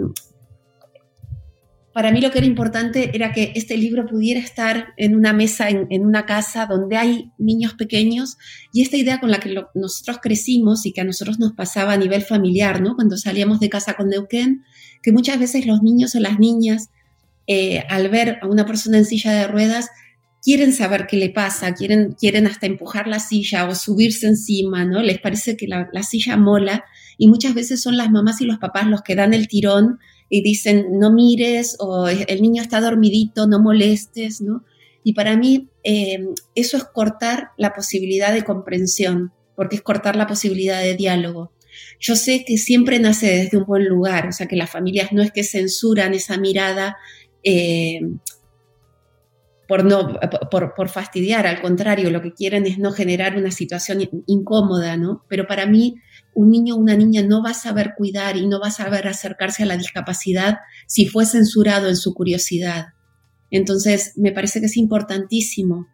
para 1.94 2.10
mí 2.10 2.20
lo 2.20 2.32
que 2.32 2.38
era 2.38 2.46
importante 2.46 3.12
era 3.14 3.32
que 3.32 3.52
este 3.54 3.76
libro 3.76 4.04
pudiera 4.04 4.40
estar 4.40 4.94
en 4.96 5.14
una 5.14 5.32
mesa, 5.32 5.68
en, 5.68 6.04
una 6.04 6.26
casa 6.26 6.66
donde 6.66 6.96
hay 6.96 7.30
niños 7.38 7.74
pequeños 7.74 8.36
y 8.72 8.82
esta 8.82 8.96
idea 8.96 9.20
con 9.20 9.30
la 9.30 9.38
que 9.38 9.54
nosotros 9.74 10.18
crecimos 10.20 10.86
y 10.86 10.92
que 10.92 11.02
a 11.02 11.04
nosotros 11.04 11.38
nos 11.38 11.52
pasaba 11.52 11.92
a 11.92 11.96
nivel 11.96 12.22
familiar, 12.22 12.82
¿no? 12.82 12.96
Cuando 12.96 13.16
salíamos 13.16 13.60
de 13.60 13.68
casa 13.68 13.94
con 13.94 14.08
Neuquén, 14.08 14.64
que 15.02 15.12
muchas 15.12 15.38
veces 15.38 15.66
los 15.66 15.82
niños 15.82 16.16
o 16.16 16.20
las 16.20 16.40
niñas, 16.40 16.90
eh, 17.46 17.84
al 17.88 18.08
ver 18.08 18.38
a 18.42 18.48
una 18.48 18.66
persona 18.66 18.98
en 18.98 19.04
silla 19.04 19.32
de 19.32 19.46
ruedas, 19.46 19.88
quieren 20.42 20.72
saber 20.72 21.06
qué 21.06 21.16
le 21.16 21.30
pasa, 21.30 21.74
quieren, 21.74 22.16
quieren 22.18 22.48
hasta 22.48 22.66
empujar 22.66 23.06
la 23.06 23.20
silla 23.20 23.68
o 23.68 23.74
subirse 23.76 24.26
encima, 24.26 24.84
¿no? 24.84 25.00
Les 25.00 25.20
parece 25.20 25.56
que 25.56 25.68
la, 25.68 25.88
la 25.92 26.02
silla 26.02 26.36
mola 26.36 26.84
y 27.18 27.28
muchas 27.28 27.54
veces 27.54 27.80
son 27.80 27.96
las 27.96 28.10
mamás 28.10 28.40
y 28.40 28.46
los 28.46 28.58
papás 28.58 28.88
los 28.88 29.02
que 29.02 29.14
dan 29.14 29.32
el 29.32 29.46
tirón 29.46 30.00
y 30.28 30.42
dicen 30.42 30.98
no 30.98 31.12
mires 31.12 31.76
o 31.78 32.08
el 32.08 32.42
niño 32.42 32.62
está 32.62 32.80
dormidito, 32.80 33.46
no 33.46 33.60
molestes, 33.60 34.40
¿no? 34.40 34.64
Y 35.02 35.12
para 35.12 35.36
mí 35.36 35.68
eh, 35.84 36.26
eso 36.54 36.76
es 36.76 36.84
cortar 36.84 37.50
la 37.58 37.74
posibilidad 37.74 38.32
de 38.32 38.42
comprensión, 38.42 39.32
porque 39.54 39.76
es 39.76 39.82
cortar 39.82 40.16
la 40.16 40.26
posibilidad 40.26 40.80
de 40.80 40.96
diálogo. 40.96 41.52
Yo 42.00 42.16
sé 42.16 42.44
que 42.46 42.56
siempre 42.56 42.98
nace 42.98 43.26
desde 43.26 43.58
un 43.58 43.64
buen 43.64 43.84
lugar, 43.84 44.28
o 44.28 44.32
sea 44.32 44.46
que 44.46 44.56
las 44.56 44.70
familias 44.70 45.12
no 45.12 45.22
es 45.22 45.30
que 45.30 45.44
censuran 45.44 46.14
esa 46.14 46.38
mirada 46.38 46.96
eh, 47.42 48.00
por, 49.68 49.84
no, 49.84 50.18
por, 50.50 50.74
por, 50.74 50.88
fastidiar, 50.88 51.46
al 51.46 51.60
contrario, 51.60 52.10
lo 52.10 52.22
que 52.22 52.32
quieren 52.32 52.66
es 52.66 52.78
no 52.78 52.92
generar 52.92 53.36
una 53.36 53.50
situación 53.50 54.08
incómoda, 54.26 54.96
¿no? 54.96 55.24
Pero 55.28 55.46
para 55.46 55.66
mí 55.66 55.96
un 56.34 56.50
niño 56.50 56.74
o 56.74 56.78
una 56.78 56.96
niña 56.96 57.22
no 57.22 57.42
va 57.42 57.50
a 57.50 57.54
saber 57.54 57.94
cuidar 57.96 58.36
y 58.36 58.46
no 58.46 58.60
va 58.60 58.68
a 58.68 58.72
saber 58.72 59.06
acercarse 59.06 59.62
a 59.62 59.66
la 59.66 59.76
discapacidad 59.76 60.58
si 60.86 61.06
fue 61.06 61.26
censurado 61.26 61.88
en 61.88 61.96
su 61.96 62.14
curiosidad. 62.14 62.88
Entonces, 63.50 64.12
me 64.16 64.32
parece 64.32 64.60
que 64.60 64.66
es 64.66 64.76
importantísimo 64.76 65.86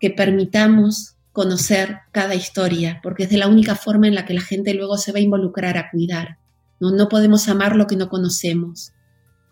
que 0.00 0.10
permitamos 0.10 1.16
conocer 1.32 1.98
cada 2.12 2.34
historia, 2.34 3.00
porque 3.02 3.24
es 3.24 3.30
de 3.30 3.38
la 3.38 3.48
única 3.48 3.74
forma 3.74 4.06
en 4.06 4.14
la 4.14 4.24
que 4.24 4.34
la 4.34 4.40
gente 4.40 4.74
luego 4.74 4.96
se 4.96 5.12
va 5.12 5.18
a 5.18 5.22
involucrar 5.22 5.76
a 5.76 5.90
cuidar. 5.90 6.38
No, 6.80 7.08
podemos 7.08 7.48
amar 7.48 7.74
lo 7.74 7.86
que 7.86 7.96
no 7.96 8.08
conocemos. 8.08 8.92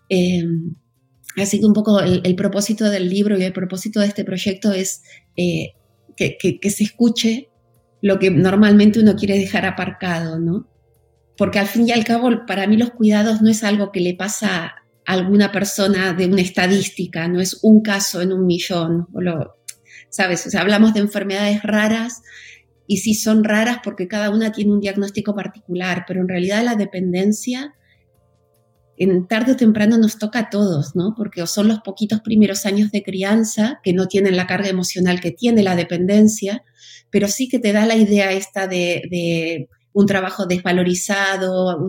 Em, 0.08 0.74
así 1.36 1.58
que 1.58 1.66
un 1.66 1.72
poco 1.72 2.00
el, 2.00 2.36
propósito 2.36 2.88
del 2.88 3.08
libro 3.08 3.36
y 3.36 3.42
el 3.42 3.52
propósito 3.52 3.98
de 4.00 4.06
este 4.06 4.24
proyecto 4.24 4.72
es 4.72 5.02
eh, 5.36 5.72
que 6.16 6.70
se 6.70 6.84
escuche 6.84 7.50
lo 8.02 8.18
que 8.18 8.30
normalmente 8.30 9.00
uno 9.00 9.16
quiere 9.16 9.38
dejar 9.38 9.66
aparcado, 9.66 10.38
¿no? 10.38 10.68
Porque 11.36 11.58
al 11.58 11.66
fin 11.66 11.88
y 11.88 11.92
al 11.92 12.04
cabo, 12.04 12.46
para 12.46 12.66
mí 12.66 12.76
los 12.76 12.90
cuidados 12.90 13.42
no 13.42 13.50
es 13.50 13.62
algo 13.64 13.92
que 13.92 14.00
le 14.00 14.14
pasa 14.14 14.64
a 14.64 14.74
alguna 15.04 15.52
persona 15.52 16.12
de 16.12 16.26
una 16.26 16.40
estadística, 16.40 17.28
no 17.28 17.40
es 17.40 17.58
un 17.62 17.82
caso 17.82 18.22
en 18.22 18.32
un 18.32 18.46
millón, 18.46 19.06
¿sabes? 20.08 20.46
O 20.46 20.50
sea, 20.50 20.62
hablamos 20.62 20.94
de 20.94 21.00
enfermedades 21.00 21.62
raras 21.62 22.22
y 22.86 22.98
sí 22.98 23.14
son 23.14 23.44
raras 23.44 23.78
porque 23.84 24.08
cada 24.08 24.30
una 24.30 24.52
tiene 24.52 24.72
un 24.72 24.80
diagnóstico 24.80 25.34
particular, 25.34 26.04
pero 26.06 26.20
en 26.20 26.28
realidad 26.28 26.64
la 26.64 26.74
dependencia 26.74 27.74
en 28.96 29.26
tarde 29.26 29.52
o 29.52 29.56
temprano 29.56 29.98
nos 29.98 30.18
toca 30.18 30.38
a 30.38 30.50
todos, 30.50 30.96
¿no? 30.96 31.14
Porque 31.16 31.46
son 31.46 31.68
los 31.68 31.80
poquitos 31.80 32.20
primeros 32.20 32.66
años 32.66 32.90
de 32.90 33.02
crianza 33.02 33.80
que 33.82 33.92
no 33.92 34.06
tienen 34.06 34.36
la 34.36 34.46
carga 34.46 34.68
emocional 34.68 35.20
que 35.20 35.32
tiene 35.32 35.62
la 35.62 35.76
dependencia, 35.76 36.64
pero 37.10 37.28
sí 37.28 37.48
que 37.48 37.58
te 37.58 37.72
da 37.72 37.86
la 37.86 37.96
idea 37.96 38.32
esta 38.32 38.66
de, 38.66 39.68
un 39.96 40.04
trabajo 40.04 40.44
desvalorizado, 40.44 41.88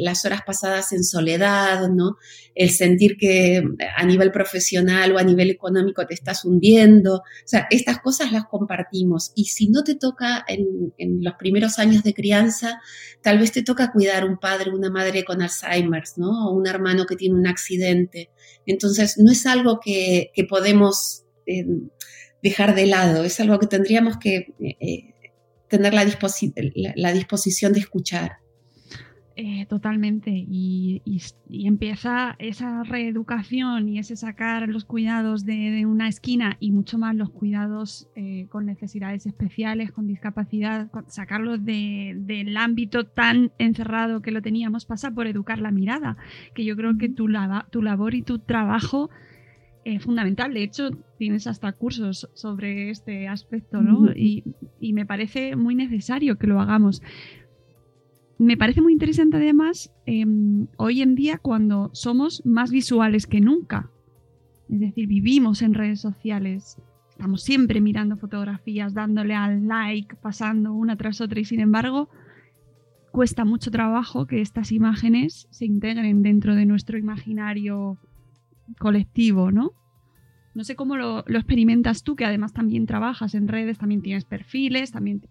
las 0.00 0.24
horas 0.24 0.40
pasadas 0.46 0.92
en 0.92 1.04
soledad, 1.04 1.90
¿no? 1.90 2.16
El 2.54 2.70
sentir 2.70 3.18
que 3.18 3.62
a 3.94 4.06
nivel 4.06 4.32
profesional 4.32 5.12
o 5.12 5.18
a 5.18 5.22
nivel 5.22 5.50
económico 5.50 6.06
te 6.06 6.14
estás 6.14 6.46
hundiendo. 6.46 7.16
O 7.16 7.22
sea, 7.44 7.66
estas 7.70 8.00
cosas 8.00 8.32
las 8.32 8.46
compartimos. 8.46 9.32
Y 9.34 9.44
si 9.44 9.68
no 9.68 9.84
te 9.84 9.96
toca 9.96 10.42
en, 10.48 10.94
los 11.22 11.34
primeros 11.34 11.78
años 11.78 12.02
de 12.02 12.14
crianza, 12.14 12.80
tal 13.20 13.40
vez 13.40 13.52
te 13.52 13.62
toca 13.62 13.92
cuidar 13.92 14.24
un 14.24 14.38
padre, 14.38 14.70
una 14.70 14.88
madre 14.88 15.22
con 15.22 15.42
Alzheimer, 15.42 16.04
¿no? 16.16 16.48
O 16.48 16.54
un 16.54 16.66
hermano 16.66 17.04
que 17.04 17.16
tiene 17.16 17.34
un 17.34 17.46
accidente. 17.46 18.30
Entonces, 18.64 19.18
no 19.18 19.32
es 19.32 19.44
algo 19.44 19.80
que, 19.84 20.30
podemos... 20.48 21.24
Eh, 21.44 21.66
dejar 22.42 22.76
de 22.76 22.86
lado, 22.86 23.24
es 23.24 23.40
algo 23.40 23.58
que 23.58 23.66
tendríamos 23.66 24.18
que 24.18 24.54
eh, 24.60 24.76
eh, 24.78 25.14
tener 25.68 25.94
la, 25.94 26.04
la, 26.96 27.12
disposición 27.12 27.72
de 27.72 27.80
escuchar. 27.80 28.38
Eh, 29.36 29.66
totalmente. 29.66 30.30
Y, 30.30 31.02
empieza 31.50 32.36
esa 32.38 32.82
reeducación 32.84 33.88
y 33.88 33.98
ese 33.98 34.16
sacar 34.16 34.68
los 34.68 34.84
cuidados 34.84 35.44
de, 35.44 35.84
una 35.86 36.08
esquina 36.08 36.56
y 36.60 36.72
mucho 36.72 36.98
más 36.98 37.14
los 37.14 37.30
cuidados 37.30 38.08
con 38.48 38.66
necesidades 38.66 39.26
especiales, 39.26 39.92
con 39.92 40.06
discapacidad, 40.06 40.88
sacarlos 41.08 41.64
del 41.64 42.56
ámbito 42.56 43.04
tan 43.06 43.52
encerrado 43.58 44.22
que 44.22 44.30
lo 44.30 44.40
teníamos, 44.40 44.86
pasa 44.86 45.10
por 45.10 45.26
educar 45.26 45.58
la 45.58 45.70
mirada, 45.70 46.16
que 46.54 46.64
yo 46.64 46.76
creo 46.76 46.96
que 46.96 47.08
tu, 47.08 47.28
tu 47.70 47.82
labor 47.82 48.14
y 48.14 48.22
tu 48.22 48.38
trabajo 48.38 49.10
eh, 49.88 50.00
fundamental. 50.00 50.52
De 50.52 50.64
hecho, 50.64 50.90
tienes 51.16 51.46
hasta 51.46 51.70
cursos 51.70 52.28
sobre 52.34 52.90
este 52.90 53.28
aspecto, 53.28 53.80
¿no? 53.80 54.10
y, 54.16 54.42
me 54.80 55.06
parece 55.06 55.54
muy 55.54 55.76
necesario 55.76 56.38
que 56.38 56.48
lo 56.48 56.60
hagamos. 56.60 57.02
Me 58.36 58.56
parece 58.56 58.80
muy 58.80 58.92
interesante 58.92 59.36
además 59.36 59.94
em, 60.04 60.66
hoy 60.76 61.02
en 61.02 61.14
día 61.14 61.38
cuando 61.38 61.90
somos 61.92 62.44
más 62.44 62.72
visuales 62.72 63.28
que 63.28 63.40
nunca. 63.40 63.88
Es 64.68 64.80
decir, 64.80 65.06
vivimos 65.06 65.62
en 65.62 65.72
redes 65.72 66.00
sociales, 66.00 66.78
estamos 67.10 67.44
siempre 67.44 67.80
mirando 67.80 68.16
fotografías, 68.16 68.92
dándole 68.92 69.36
al 69.36 69.68
like, 69.68 70.16
pasando 70.16 70.72
una 70.72 70.96
tras 70.96 71.20
otra 71.20 71.38
y 71.38 71.44
sin 71.44 71.60
embargo 71.60 72.08
cuesta 73.12 73.44
mucho 73.44 73.70
trabajo 73.70 74.26
que 74.26 74.40
estas 74.40 74.72
imágenes 74.72 75.46
se 75.50 75.64
integren 75.64 76.22
dentro 76.22 76.56
de 76.56 76.66
nuestro 76.66 76.98
imaginario 76.98 78.00
colectivo, 78.78 79.50
¿no? 79.50 79.72
No 80.54 80.64
sé 80.64 80.74
cómo 80.74 80.96
lo, 80.96 81.20
experimentas 81.28 82.02
tú, 82.02 82.16
que 82.16 82.24
además 82.24 82.52
también 82.52 82.86
trabajas 82.86 83.34
en 83.34 83.46
redes, 83.46 83.78
también 83.78 84.00
tienes 84.00 84.24
perfiles, 84.24 84.90
también 84.90 85.22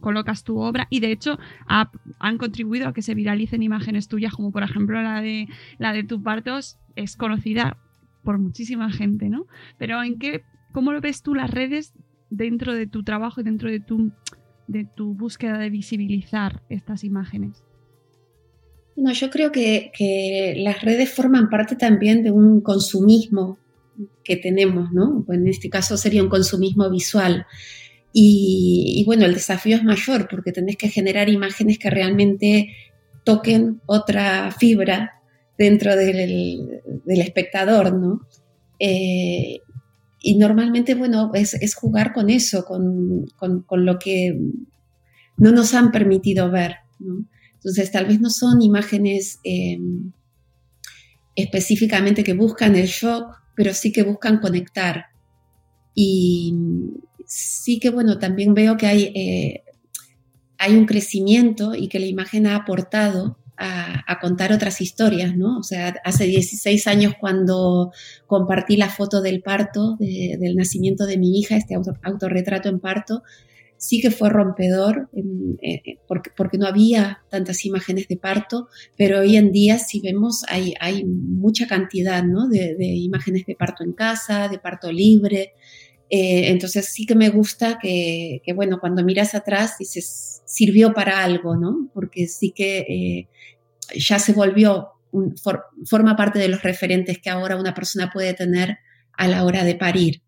colocas 0.00 0.42
tu 0.42 0.58
obra 0.58 0.88
y 0.90 0.98
de 0.98 1.12
hecho 1.12 1.38
han 1.66 2.38
contribuido 2.38 2.88
a 2.88 2.92
que 2.92 3.00
se 3.00 3.14
viralicen 3.14 3.62
imágenes 3.62 4.08
tuyas, 4.08 4.34
como 4.34 4.50
por 4.50 4.64
ejemplo 4.64 5.00
la 5.00 5.22
de, 5.22 5.48
la 5.78 5.92
de 5.92 6.02
tu 6.02 6.22
partos, 6.22 6.78
es 6.96 7.16
conocida 7.16 7.78
por 8.24 8.38
muchísima 8.38 8.90
gente, 8.90 9.28
¿no? 9.28 9.46
Pero 9.78 10.02
¿en 10.02 10.18
qué, 10.18 10.42
cómo 10.72 10.92
lo 10.92 11.00
ves 11.00 11.22
tú 11.22 11.34
las 11.34 11.50
redes 11.50 11.94
dentro 12.30 12.74
de 12.74 12.88
tu 12.88 13.04
trabajo 13.04 13.40
y 13.40 13.44
dentro 13.44 13.70
de 13.70 13.78
tu, 13.78 14.10
de 14.66 14.84
tu 14.84 15.14
búsqueda 15.14 15.58
de 15.58 15.70
visibilizar 15.70 16.62
estas 16.68 17.04
imágenes? 17.04 17.62
No, 18.96 19.12
yo 19.12 19.30
creo 19.30 19.50
que, 19.50 20.54
las 20.56 20.82
redes 20.82 21.10
forman 21.10 21.50
parte 21.50 21.76
también 21.76 22.22
de 22.22 22.30
un 22.30 22.60
consumismo 22.60 23.58
que 24.22 24.36
tenemos, 24.36 24.92
¿no? 24.92 25.24
en 25.28 25.46
este 25.46 25.68
caso 25.68 25.96
sería 25.96 26.22
un 26.22 26.28
consumismo 26.28 26.88
visual. 26.90 27.46
Y, 28.12 29.02
bueno, 29.06 29.24
el 29.24 29.34
desafío 29.34 29.76
es 29.76 29.82
mayor 29.82 30.28
porque 30.28 30.52
tenés 30.52 30.76
que 30.76 30.88
generar 30.88 31.28
imágenes 31.28 31.80
que 31.80 31.90
realmente 31.90 32.68
toquen 33.24 33.80
otra 33.86 34.52
fibra 34.52 35.20
dentro 35.58 35.96
del, 35.96 36.80
espectador, 37.06 37.92
¿no? 37.92 38.20
Eh, 38.78 39.58
y 40.20 40.36
normalmente, 40.36 40.94
bueno, 40.94 41.32
es, 41.34 41.74
jugar 41.74 42.12
con 42.12 42.30
eso, 42.30 42.64
con, 42.64 43.26
con, 43.36 43.84
lo 43.84 43.98
que 43.98 44.38
no 45.36 45.50
nos 45.50 45.74
han 45.74 45.90
permitido 45.90 46.52
ver, 46.52 46.76
¿no? 47.00 47.26
Entonces, 47.64 47.90
tal 47.90 48.04
vez 48.04 48.20
no 48.20 48.28
son 48.28 48.60
imágenes 48.60 49.40
eh, 49.42 49.78
específicamente 51.34 52.22
que 52.22 52.34
buscan 52.34 52.76
el 52.76 52.86
shock, 52.88 53.36
pero 53.56 53.72
sí 53.72 53.90
que 53.90 54.02
buscan 54.02 54.38
conectar. 54.38 55.06
Y 55.94 56.54
sí 57.26 57.80
que, 57.80 57.88
bueno, 57.88 58.18
también 58.18 58.52
veo 58.52 58.76
que 58.76 58.86
hay, 58.86 59.02
eh, 59.14 59.64
hay 60.58 60.74
un 60.74 60.84
crecimiento 60.84 61.74
y 61.74 61.88
que 61.88 62.00
la 62.00 62.06
imagen 62.06 62.46
ha 62.46 62.56
aportado 62.56 63.38
a, 63.56 64.18
contar 64.20 64.52
otras 64.52 64.80
historias, 64.80 65.36
¿no? 65.36 65.58
O 65.58 65.62
sea, 65.62 65.94
hace 66.04 66.24
16 66.24 66.86
años 66.86 67.14
cuando 67.18 67.92
compartí 68.26 68.76
la 68.76 68.90
foto 68.90 69.22
del 69.22 69.42
parto, 69.42 69.96
del 69.98 70.56
nacimiento 70.56 71.06
de 71.06 71.18
mi 71.18 71.38
hija, 71.38 71.56
este 71.56 71.74
autorretrato 72.02 72.68
en 72.68 72.80
parto, 72.80 73.22
sí 73.84 74.00
que 74.00 74.10
fue 74.10 74.30
rompedor 74.30 75.10
eh, 75.60 75.98
porque, 76.08 76.30
porque, 76.34 76.56
no 76.56 76.66
había 76.66 77.22
tantas 77.28 77.66
imágenes 77.66 78.08
de 78.08 78.16
parto, 78.16 78.68
pero 78.96 79.20
hoy 79.20 79.36
en 79.36 79.52
día 79.52 79.78
si 79.78 80.00
vemos 80.00 80.42
hay, 80.48 80.72
hay 80.80 81.04
mucha 81.04 81.66
cantidad 81.66 82.24
de, 82.50 82.76
imágenes 82.80 83.44
de 83.44 83.54
parto 83.54 83.84
en 83.84 83.92
casa, 83.92 84.48
de 84.48 84.58
parto 84.58 84.90
libre. 84.90 85.52
Eh, 86.08 86.48
entonces 86.48 86.86
sí 86.86 87.04
que 87.04 87.14
me 87.14 87.28
gusta 87.28 87.78
que, 87.78 88.40
bueno, 88.54 88.78
cuando 88.80 89.04
miras 89.04 89.34
atrás 89.34 89.76
dices, 89.78 90.42
sirvió 90.46 90.94
para 90.94 91.22
algo, 91.22 91.56
¿no? 91.56 91.90
Porque 91.92 92.26
sí 92.26 92.52
que 92.56 92.78
eh, 92.78 93.28
ya 93.94 94.18
se 94.18 94.32
volvió, 94.32 94.92
forma 95.84 96.16
parte 96.16 96.38
de 96.38 96.48
los 96.48 96.62
referentes 96.62 97.18
que 97.18 97.28
ahora 97.28 97.56
una 97.56 97.74
persona 97.74 98.10
puede 98.10 98.32
tener 98.32 98.78
a 99.12 99.28
la 99.28 99.44
hora 99.44 99.62
de 99.62 99.74
parir. 99.74 100.22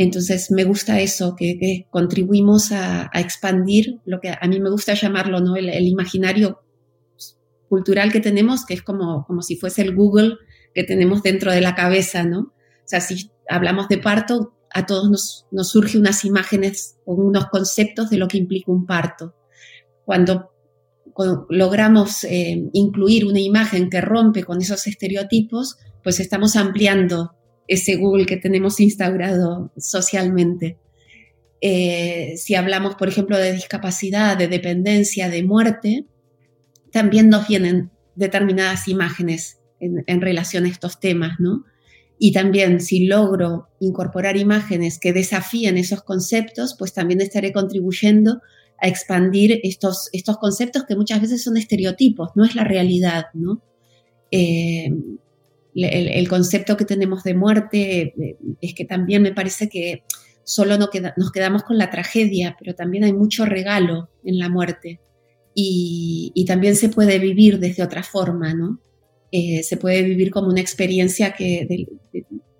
Entonces 0.00 0.52
me 0.52 0.62
gusta 0.62 1.00
eso, 1.00 1.34
que, 1.34 1.88
contribuimos 1.90 2.70
a, 2.70 3.10
expandir 3.14 3.98
lo 4.04 4.20
que 4.20 4.28
a 4.28 4.46
mí 4.46 4.60
me 4.60 4.70
gusta 4.70 4.94
llamarlo, 4.94 5.40
¿no? 5.40 5.56
El, 5.56 5.88
imaginario 5.88 6.62
cultural 7.68 8.12
que 8.12 8.20
tenemos, 8.20 8.64
que 8.64 8.74
es 8.74 8.82
como, 8.82 9.24
como 9.26 9.42
si 9.42 9.56
fuese 9.56 9.82
el 9.82 9.96
Google 9.96 10.36
que 10.72 10.84
tenemos 10.84 11.24
dentro 11.24 11.50
de 11.50 11.60
la 11.60 11.74
cabeza, 11.74 12.22
¿no? 12.22 12.40
O 12.40 12.84
sea, 12.84 13.00
si 13.00 13.32
hablamos 13.48 13.88
de 13.88 13.98
parto, 13.98 14.54
a 14.72 14.86
todos 14.86 15.10
nos, 15.10 15.46
nos 15.50 15.70
surgen 15.70 16.02
unas 16.02 16.24
imágenes 16.24 16.96
o 17.04 17.14
unos 17.14 17.46
conceptos 17.46 18.08
de 18.08 18.18
lo 18.18 18.28
que 18.28 18.38
implica 18.38 18.70
un 18.70 18.86
parto. 18.86 19.34
Cuando 20.04 20.52
logramos 21.48 22.22
eh, 22.22 22.68
incluir 22.72 23.26
una 23.26 23.40
imagen 23.40 23.90
que 23.90 24.00
rompe 24.00 24.44
con 24.44 24.62
esos 24.62 24.86
estereotipos, 24.86 25.76
pues 26.04 26.20
estamos 26.20 26.54
ampliando 26.54 27.34
ese 27.68 27.96
Google 27.96 28.26
que 28.26 28.38
tenemos 28.38 28.80
instaurado 28.80 29.72
socialmente. 29.76 30.78
Eh, 31.60 32.34
si 32.36 32.54
hablamos, 32.54 32.94
por 32.94 33.08
ejemplo, 33.08 33.36
de 33.36 33.52
discapacidad, 33.52 34.36
de 34.36 34.48
dependencia, 34.48 35.28
de 35.28 35.42
muerte, 35.42 36.06
también 36.90 37.28
nos 37.28 37.46
vienen 37.46 37.90
determinadas 38.14 38.88
imágenes 38.88 39.58
en, 39.80 40.20
relación 40.20 40.64
a 40.64 40.68
estos 40.68 40.98
temas, 40.98 41.38
¿no? 41.38 41.64
Y 42.18 42.32
también 42.32 42.80
si 42.80 43.06
logro 43.06 43.68
incorporar 43.78 44.36
imágenes 44.36 44.98
que 44.98 45.12
desafíen 45.12 45.76
esos 45.78 46.02
conceptos, 46.02 46.74
pues 46.76 46.92
también 46.92 47.20
estaré 47.20 47.52
contribuyendo 47.52 48.40
a 48.80 48.88
expandir 48.88 49.60
estos, 49.62 50.08
estos 50.12 50.38
conceptos 50.38 50.84
que 50.84 50.96
muchas 50.96 51.20
veces 51.20 51.44
son 51.44 51.56
estereotipos, 51.56 52.30
no 52.34 52.44
es 52.44 52.56
la 52.56 52.64
realidad, 52.64 53.26
¿no? 53.34 53.62
Eh, 54.32 54.90
el, 55.84 56.28
concepto 56.28 56.76
que 56.76 56.84
tenemos 56.84 57.22
de 57.24 57.34
muerte 57.34 58.00
eh, 58.00 58.36
es 58.60 58.74
que 58.74 58.84
también 58.84 59.22
me 59.22 59.32
parece 59.32 59.68
que 59.68 60.04
solo 60.44 60.78
no 60.78 60.88
nos 61.16 61.32
quedamos 61.32 61.62
con 61.62 61.78
la 61.78 61.90
tragedia, 61.90 62.56
pero 62.58 62.74
también 62.74 63.04
hay 63.04 63.12
mucho 63.12 63.44
regalo 63.44 64.10
en 64.24 64.38
la 64.38 64.48
muerte 64.48 65.00
y, 65.54 66.44
también 66.46 66.76
se 66.76 66.88
puede 66.88 67.18
vivir 67.18 67.58
desde 67.58 67.82
otra 67.82 68.02
forma, 68.02 68.54
¿no? 68.54 68.80
Eh, 69.30 69.62
se 69.62 69.76
puede 69.76 70.02
vivir 70.02 70.30
como 70.30 70.48
una 70.48 70.60
experiencia 70.60 71.32
que, 71.32 71.66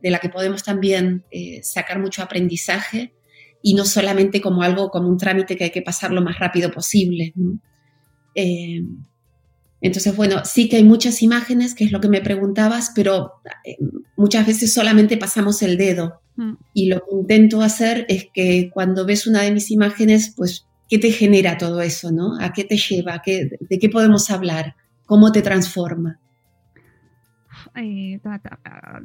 de, 0.02 0.10
la 0.10 0.18
que 0.18 0.28
podemos 0.28 0.62
también 0.62 1.24
sacar 1.62 1.98
mucho 1.98 2.22
aprendizaje 2.22 3.14
y 3.62 3.74
no 3.74 3.84
solamente 3.84 4.40
como 4.40 4.62
algo, 4.62 4.90
como 4.90 5.08
un 5.08 5.18
trámite 5.18 5.56
que 5.56 5.64
hay 5.64 5.70
que 5.70 5.82
pasar 5.82 6.12
lo 6.12 6.22
más 6.22 6.38
rápido 6.38 6.70
posible. 6.70 7.34
Eh, 8.34 8.82
entonces, 9.80 10.16
bueno, 10.16 10.44
sí 10.44 10.68
que 10.68 10.76
hay 10.76 10.84
muchas 10.84 11.22
imágenes, 11.22 11.74
que 11.74 11.84
es 11.84 11.92
lo 11.92 12.00
que 12.00 12.08
me 12.08 12.20
preguntabas, 12.20 12.92
pero 12.94 13.34
eh, 13.64 13.76
muchas 14.16 14.46
veces 14.46 14.74
solamente 14.74 15.16
pasamos 15.16 15.62
el 15.62 15.76
dedo. 15.76 16.20
Mm. 16.36 16.54
Y 16.74 16.88
lo 16.88 17.00
que 17.00 17.14
intento 17.14 17.62
hacer 17.62 18.04
es 18.08 18.26
que 18.32 18.70
cuando 18.72 19.06
ves 19.06 19.26
una 19.26 19.42
de 19.42 19.52
mis 19.52 19.70
imágenes, 19.70 20.34
pues, 20.36 20.66
¿qué 20.88 20.98
te 20.98 21.12
genera 21.12 21.58
todo 21.58 21.80
eso? 21.80 22.10
¿no? 22.10 22.36
¿A 22.40 22.52
qué 22.52 22.64
te 22.64 22.76
lleva? 22.76 23.22
¿De 23.24 23.78
qué 23.78 23.88
podemos 23.88 24.30
hablar? 24.30 24.74
¿Cómo 25.06 25.30
te 25.30 25.42
transforma? 25.42 26.18
Eh, 27.74 28.20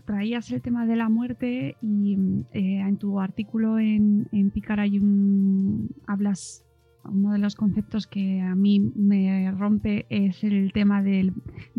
traías 0.06 0.52
el 0.52 0.62
tema 0.62 0.86
de 0.86 0.96
la 0.96 1.10
muerte 1.10 1.76
y 1.82 2.18
eh, 2.54 2.80
en 2.80 2.98
tu 2.98 3.20
artículo 3.20 3.80
en, 3.80 4.28
en 4.32 5.90
hablas, 6.08 6.64
uno 7.06 7.34
de 7.34 7.40
los 7.40 7.56
conceptos 7.56 8.08
que 8.08 8.42
a 8.42 8.56
mí 8.56 8.80
me 8.80 9.52
rompe 9.52 10.06
es 10.10 10.44
el 10.44 10.72
tema 10.74 11.02
de 11.02 11.34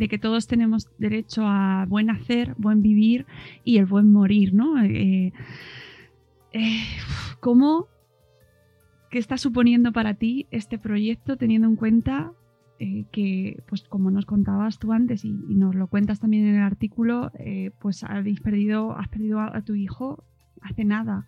que 0.08 0.18
todos 0.18 0.46
tenemos 0.46 0.88
derecho 0.98 1.44
a 1.46 1.86
buen 1.88 2.10
hacer, 2.10 2.54
buen 2.58 2.82
vivir 2.82 3.26
y 3.64 3.78
el 3.78 3.86
buen 3.86 4.10
morir, 4.10 4.54
¿no? 4.54 4.82
Eh, 4.82 5.32
¿Cómo, 7.40 7.88
qué 9.10 9.18
está 9.18 9.38
suponiendo 9.38 9.92
para 9.92 10.14
ti 10.14 10.46
este 10.50 10.78
proyecto 10.78 11.36
teniendo 11.36 11.68
en 11.68 11.76
cuenta 11.76 12.32
eh, 12.78 13.06
que, 13.12 13.62
pues 13.68 13.82
como 13.82 14.10
nos 14.10 14.26
contabas 14.26 14.78
tú 14.78 14.92
antes 14.92 15.24
y, 15.24 15.32
nos 15.32 15.74
lo 15.74 15.86
cuentas 15.86 16.20
también 16.20 16.46
en 16.46 16.56
el 16.56 16.62
artículo, 16.62 17.32
eh, 17.38 17.70
pues 17.80 18.04
habéis 18.04 18.40
perdido, 18.40 18.96
has 18.96 19.08
perdido 19.08 19.40
a, 19.40 19.62
tu 19.62 19.74
hijo 19.74 20.24
hace 20.60 20.84
nada. 20.84 21.26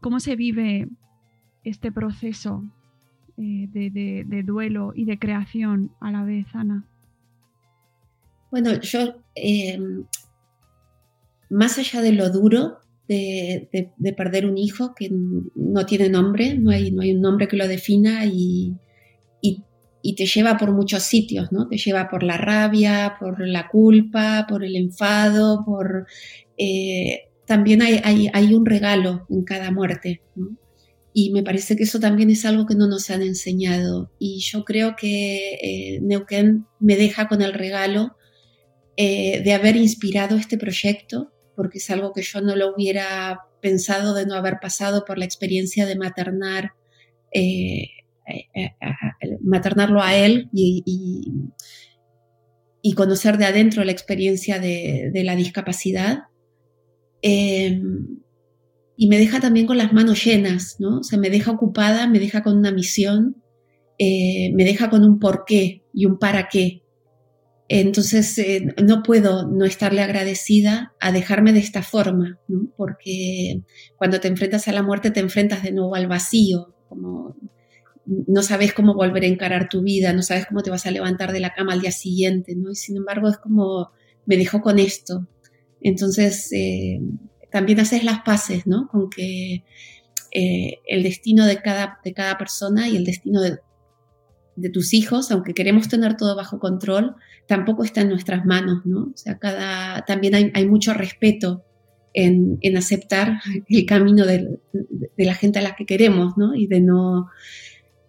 ¿Cómo 0.00 0.20
se 0.20 0.36
vive 0.36 0.88
este 1.68 1.92
proceso 1.92 2.64
eh, 3.36 3.68
de, 3.70 4.42
duelo 4.42 4.92
y 4.94 5.04
de 5.04 5.18
creación 5.18 5.90
a 6.00 6.10
la 6.10 6.24
vez, 6.24 6.46
Ana? 6.54 6.84
Bueno, 8.50 8.80
yo, 8.80 9.16
em, 9.34 10.04
más 11.50 11.78
allá 11.78 12.00
de 12.00 12.12
lo 12.12 12.30
duro 12.30 12.78
de, 13.08 13.68
perder 14.16 14.46
un 14.46 14.58
hijo 14.58 14.94
que 14.94 15.10
no 15.10 15.86
tiene 15.86 16.08
nombre, 16.08 16.58
no 16.58 16.70
hay, 16.70 16.90
no 16.90 17.02
hay 17.02 17.12
un 17.12 17.20
nombre 17.20 17.48
que 17.48 17.56
lo 17.56 17.68
defina 17.68 18.24
y, 18.24 18.76
y 20.06 20.14
te 20.14 20.26
lleva 20.26 20.56
por 20.56 20.72
muchos 20.72 21.02
sitios, 21.02 21.50
¿no? 21.50 21.66
Te 21.66 21.78
lleva 21.78 22.08
por 22.08 22.22
la 22.22 22.36
rabia, 22.36 23.16
por 23.18 23.44
la 23.44 23.66
culpa, 23.68 24.46
por 24.48 24.64
el 24.64 24.76
enfado, 24.76 25.64
por... 25.64 26.06
Eh, 26.56 27.22
también 27.44 27.82
hay, 27.82 28.28
hay, 28.32 28.54
un 28.54 28.64
regalo 28.64 29.26
en 29.28 29.42
cada 29.42 29.72
muerte, 29.72 30.22
¿no? 30.36 30.56
Y 31.18 31.30
me 31.30 31.42
parece 31.42 31.76
que 31.76 31.84
eso 31.84 31.98
también 31.98 32.28
es 32.28 32.44
algo 32.44 32.66
que 32.66 32.74
no 32.74 32.86
nos 32.88 33.08
han 33.08 33.22
enseñado. 33.22 34.12
Y 34.18 34.40
yo 34.40 34.66
creo 34.66 34.96
que 34.96 35.54
eh, 35.54 36.00
Neuquén 36.02 36.66
me 36.78 36.94
deja 36.96 37.26
con 37.26 37.40
el 37.40 37.54
regalo 37.54 38.18
eh, 38.98 39.40
de 39.42 39.54
haber 39.54 39.76
inspirado 39.76 40.36
este 40.36 40.58
proyecto, 40.58 41.32
porque 41.54 41.78
es 41.78 41.88
algo 41.88 42.12
que 42.12 42.20
yo 42.20 42.42
no 42.42 42.54
lo 42.54 42.74
hubiera 42.74 43.40
pensado 43.62 44.12
de 44.12 44.26
no 44.26 44.34
haber 44.34 44.58
pasado 44.60 45.06
por 45.06 45.16
la 45.16 45.24
experiencia 45.24 45.86
de 45.86 45.96
maternar 45.96 46.72
eh, 47.32 47.88
eh, 48.28 48.74
maternarlo 49.40 50.02
a 50.02 50.14
él 50.16 50.50
y, 50.52 50.82
y, 52.82 52.92
conocer 52.92 53.38
de 53.38 53.46
adentro 53.46 53.84
la 53.84 53.92
experiencia 53.92 54.58
de, 54.58 55.10
la 55.24 55.34
discapacidad. 55.34 56.24
Em, 57.22 58.18
y 58.96 59.08
me 59.08 59.18
deja 59.18 59.40
también 59.40 59.66
con 59.66 59.78
las 59.78 59.92
manos 59.92 60.24
llenas, 60.24 60.76
¿no? 60.78 61.00
O 61.00 61.02
sea, 61.02 61.18
me 61.18 61.30
deja 61.30 61.50
ocupada, 61.50 62.08
me 62.08 62.18
deja 62.18 62.42
con 62.42 62.56
una 62.56 62.72
misión, 62.72 63.42
eh, 63.98 64.52
me 64.54 64.64
deja 64.64 64.88
con 64.90 65.04
un 65.04 65.18
porqué 65.18 65.82
y 65.92 66.06
un 66.06 66.18
para 66.18 66.48
qué. 66.48 66.82
Entonces, 67.68 68.40
no 68.82 69.02
puedo 69.02 69.48
no 69.48 69.64
estarle 69.64 70.00
agradecida 70.00 70.94
a 71.00 71.10
dejarme 71.10 71.52
de 71.52 71.58
esta 71.58 71.82
forma, 71.82 72.38
porque 72.76 73.62
cuando 73.96 74.20
te 74.20 74.28
enfrentas 74.28 74.68
a 74.68 74.72
la 74.72 74.82
muerte 74.82 75.10
te 75.10 75.20
enfrentas 75.20 75.62
de 75.64 75.72
nuevo 75.72 75.94
al 75.96 76.06
vacío, 76.06 76.74
como 76.88 77.36
no 78.06 78.42
sabes 78.42 78.72
cómo 78.72 78.94
volver 78.94 79.24
a 79.24 79.26
encarar 79.26 79.68
tu 79.68 79.82
vida, 79.82 80.12
no 80.12 80.22
sabes 80.22 80.46
cómo 80.46 80.62
te 80.62 80.70
vas 80.70 80.86
a 80.86 80.92
levantar 80.92 81.32
de 81.32 81.40
la 81.40 81.54
cama 81.54 81.72
al 81.72 81.80
día 81.80 81.90
siguiente, 81.90 82.54
¿no? 82.54 82.70
Y 82.70 82.76
sin 82.76 82.96
embargo 82.96 83.28
es 83.28 83.38
como, 83.38 83.90
me 84.26 84.36
dejó 84.36 84.60
con 84.60 84.78
esto. 84.78 85.26
Entonces, 85.80 86.52
eh, 86.52 87.00
también 87.56 87.80
haces 87.80 88.04
las 88.04 88.20
paces, 88.20 88.66
¿no? 88.66 88.86
Con 88.88 89.08
que 89.08 89.64
eh, 90.30 90.80
el 90.86 91.02
destino 91.02 91.46
de 91.46 91.62
cada, 91.62 92.00
de 92.04 92.12
cada 92.12 92.36
persona 92.36 92.86
y 92.86 92.96
el 92.96 93.04
destino 93.06 93.40
de, 93.40 93.58
tus 94.70 94.92
hijos, 94.92 95.30
aunque 95.30 95.54
queremos 95.54 95.88
tener 95.88 96.18
todo 96.18 96.36
bajo 96.36 96.58
control, 96.58 97.14
tampoco 97.48 97.82
está 97.82 98.02
en 98.02 98.10
nuestras 98.10 98.44
manos, 98.44 98.84
¿no? 98.84 99.04
O 99.04 99.16
sea, 99.16 99.38
cada, 99.38 100.04
también 100.04 100.34
hay, 100.52 100.66
mucho 100.68 100.92
respeto 100.92 101.64
en, 102.12 102.58
aceptar 102.76 103.40
el 103.70 103.86
camino 103.86 104.26
de, 104.26 104.58
de, 105.16 105.24
la 105.24 105.34
gente 105.34 105.58
a 105.58 105.62
la 105.62 105.76
que 105.76 105.86
queremos, 105.86 106.36
¿no? 106.36 106.54
Y 106.54 106.66
de 106.66 106.82
no, 106.82 107.30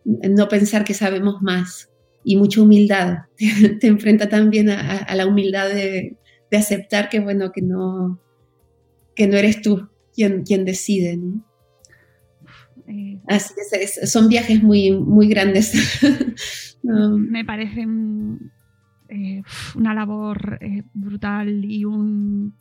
no 0.04 0.48
pensar 0.50 0.84
que 0.84 0.94
sabemos 0.94 1.42
más 1.42 1.90
y 2.26 2.36
mucha 2.36 2.62
humildad. 2.62 3.20
Te 3.80 3.88
enfrenta 3.88 4.28
también 4.28 4.70
a, 4.70 5.16
la 5.16 5.26
humildad 5.26 5.70
de, 5.70 6.18
aceptar 6.52 7.08
que, 7.08 7.22
bueno, 7.22 7.54
que 7.54 7.62
no, 7.62 8.20
que 9.18 9.28
no 9.28 9.36
eres 9.36 9.62
tú 9.62 9.90
quien, 10.14 10.44
quien 10.44 10.64
decide. 10.64 11.20
Eh, 12.88 13.20
Así 13.28 13.54
que 13.56 13.88
son 14.08 14.30
viajes 14.30 14.64
muy, 14.64 14.92
muy 14.92 15.28
grandes 15.28 15.74
Me 16.84 17.44
parece 17.44 17.86
eh, 19.10 19.44
una 19.76 19.94
labor 19.94 20.60
eh, 20.62 20.84
brutal 20.94 21.66
y 21.66 21.84
un, 21.84 22.54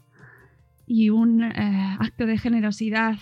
y 0.87 1.11
un 1.11 1.45
eh, 1.45 1.97
acto 2.01 2.27
de 2.27 2.39
generosidad. 2.39 3.19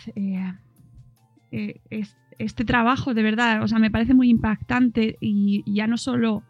este 2.39 2.65
trabajo, 2.65 3.13
de 3.15 3.23
verdad, 3.23 3.63
o 3.63 3.69
sea, 3.69 3.79
me 3.79 3.91
parece 3.91 4.15
muy 4.15 4.31
impactante 4.31 5.19
y 5.21 5.63
ya 5.67 5.87
no 5.87 5.99
solo 5.99 6.43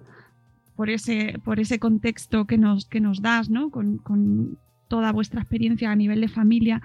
por 0.77 0.90
ese, 0.90 1.40
por 1.44 1.59
ese 1.59 1.79
contexto 1.79 2.47
que 2.47 2.59
nos, 2.59 2.87
que 2.87 3.01
nos 3.01 3.23
das, 3.23 3.51
¿no? 3.51 3.70
Con, 3.70 3.99
con 3.99 4.59
toda 4.88 5.12
vuestra 5.12 5.40
experiencia 5.40 5.90
a 5.90 5.97
nivel 5.97 6.20
de 6.20 6.29
familia, 6.29 6.83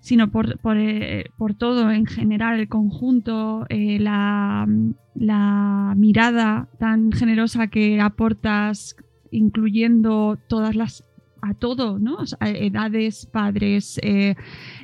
sino 0.00 0.30
por, 0.30 0.58
por, 0.58 0.76
eh, 0.76 1.30
por 1.36 1.54
todo 1.54 1.90
en 1.90 2.06
general, 2.06 2.60
el 2.60 2.68
conjunto, 2.68 3.66
eh, 3.68 3.98
la, 3.98 4.66
la, 5.14 5.94
mirada 5.96 6.68
tan 6.78 7.12
generosa 7.12 7.66
que 7.68 8.00
aportas, 8.00 8.96
incluyendo 9.30 10.38
todas 10.48 10.76
las 10.76 11.04
a 11.42 11.54
todo, 11.54 11.98
¿no? 11.98 12.18
edades, 12.40 13.26
padres, 13.26 14.00
eh, 14.02 14.34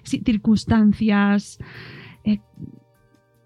circunstancias. 0.05 1.59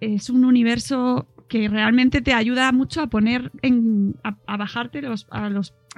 es 0.00 0.28
un 0.28 0.44
universo 0.44 1.26
que 1.48 1.68
realmente 1.68 2.20
te 2.20 2.32
ayuda 2.32 2.72
mucho 2.72 3.02
a 3.02 3.06
poner 3.08 3.52
en, 3.62 4.16
a, 4.24 4.56
bajarte 4.56 5.02
los, 5.02 5.26
a, 5.30 5.48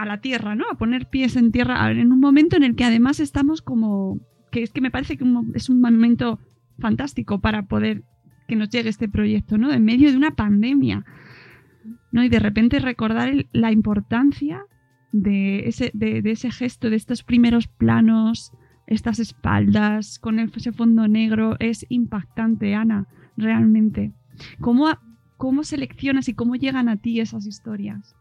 la 0.05 0.21
tierra, 0.21 0.55
¿no? 0.55 0.65
A 0.71 0.77
poner 0.77 1.09
pies 1.09 1.37
en 1.37 1.53
tierra 1.53 1.91
en 1.91 2.13
un 2.13 2.21
momento 2.21 2.57
en 2.57 2.65
el 2.65 2.77
que 2.77 2.85
además 2.85 3.21
estamos 3.21 3.63
como 3.63 4.21
que 4.51 4.63
es 4.63 4.73
que 4.73 4.81
me 4.81 4.91
parece 4.91 5.17
que 5.17 5.25
es 5.55 5.69
un 5.69 5.81
momento 5.81 6.39
fantástico 6.79 7.41
para 7.41 7.67
poder 7.67 8.05
que 8.47 8.57
nos 8.57 8.71
llegue 8.71 8.89
este 8.89 9.09
proyecto, 9.09 9.59
¿no? 9.59 9.73
En 9.73 9.85
medio 9.85 10.11
de 10.11 10.17
una 10.17 10.31
pandemia, 10.33 11.05
¿no? 12.13 12.25
Y 12.25 12.29
de 12.29 12.39
repente 12.39 12.79
recordar 12.79 13.47
la 13.53 13.73
importancia 13.73 14.65
de 15.13 15.69
ese, 15.69 15.91
de, 15.95 16.23
ese 16.25 16.51
gesto, 16.51 16.91
de 16.91 16.97
estos 16.97 17.23
primeros 17.23 17.69
planos, 17.69 18.53
estas 18.87 19.19
espaldas 19.19 20.19
con 20.19 20.39
ese 20.39 20.73
fondo 20.73 21.09
negro, 21.09 21.57
es 21.59 21.85
impactante, 21.91 22.75
Ana, 22.75 23.07
realmente. 23.37 24.13
¿Cómo, 24.61 24.89
cómo 25.39 25.65
seleccionas 25.65 26.29
y 26.29 26.35
cómo 26.35 26.57
llegan 26.57 26.91
a 26.91 27.01
ti 27.01 27.21
esas 27.21 27.47
historias? 27.47 28.15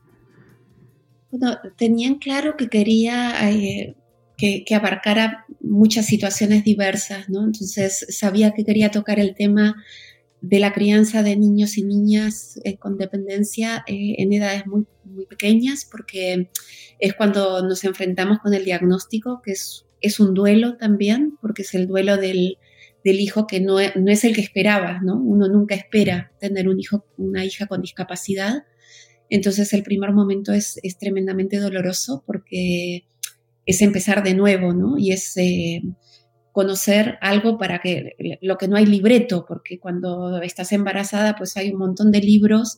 Tenían 1.75 2.15
claro 2.15 2.55
que 2.55 2.69
quería 2.69 3.51
eh, 3.51 3.95
que, 4.37 4.63
abarcara 4.73 5.45
muchas 5.59 6.05
situaciones 6.05 6.63
diversas, 6.63 7.27
¿no? 7.27 7.43
Entonces 7.43 8.05
sabía 8.09 8.51
que 8.51 8.63
quería 8.63 8.91
tocar 8.91 9.19
el 9.19 9.35
tema 9.35 9.75
de 10.39 10.59
la 10.59 10.71
crianza 10.71 11.23
de 11.23 11.35
niños 11.35 11.77
y 11.77 11.83
niñas 11.83 12.59
eh, 12.63 12.77
con 12.77 12.97
dependencia 12.97 13.83
eh, 13.87 14.15
en 14.19 14.31
edades 14.31 14.65
muy, 14.67 14.85
muy 15.03 15.25
pequeñas, 15.25 15.85
porque 15.91 16.49
es 16.99 17.13
cuando 17.15 17.63
nos 17.67 17.83
enfrentamos 17.83 18.39
con 18.39 18.53
el 18.53 18.63
diagnóstico, 18.63 19.41
que 19.43 19.51
es, 19.51 19.85
es 19.99 20.19
un 20.19 20.33
duelo 20.33 20.77
también, 20.77 21.37
porque 21.41 21.63
es 21.63 21.73
el 21.73 21.87
duelo 21.87 22.15
del, 22.15 22.57
del 23.07 23.21
hijo 23.21 23.47
que 23.47 23.61
no, 23.61 23.77
no, 23.95 24.11
es 24.11 24.25
el 24.25 24.35
que 24.35 24.41
esperaba, 24.41 24.99
¿no? 25.01 25.15
Uno 25.15 25.47
nunca 25.47 25.75
espera 25.75 26.33
tener 26.41 26.67
un 26.67 26.77
hijo, 26.77 27.05
una 27.15 27.45
hija 27.45 27.65
con 27.65 27.81
discapacidad. 27.81 28.65
Entonces 29.29 29.71
el 29.71 29.83
primer 29.83 30.11
momento 30.11 30.51
es, 30.51 30.77
es 30.83 30.97
tremendamente 30.97 31.57
doloroso 31.57 32.23
porque 32.25 33.07
es 33.65 33.81
empezar 33.81 34.23
de 34.23 34.33
nuevo, 34.33 34.73
¿no? 34.73 34.97
Y 34.97 35.13
es 35.13 35.37
eh, 35.37 35.83
conocer 36.51 37.17
algo 37.21 37.57
para 37.57 37.79
que, 37.79 38.17
lo 38.41 38.57
que 38.57 38.67
no 38.67 38.75
hay 38.75 38.85
libreto, 38.85 39.45
porque 39.47 39.79
cuando 39.79 40.41
estás 40.41 40.73
embarazada, 40.73 41.37
pues 41.37 41.55
hay 41.55 41.71
un 41.71 41.79
montón 41.79 42.11
de 42.11 42.19
libros 42.19 42.77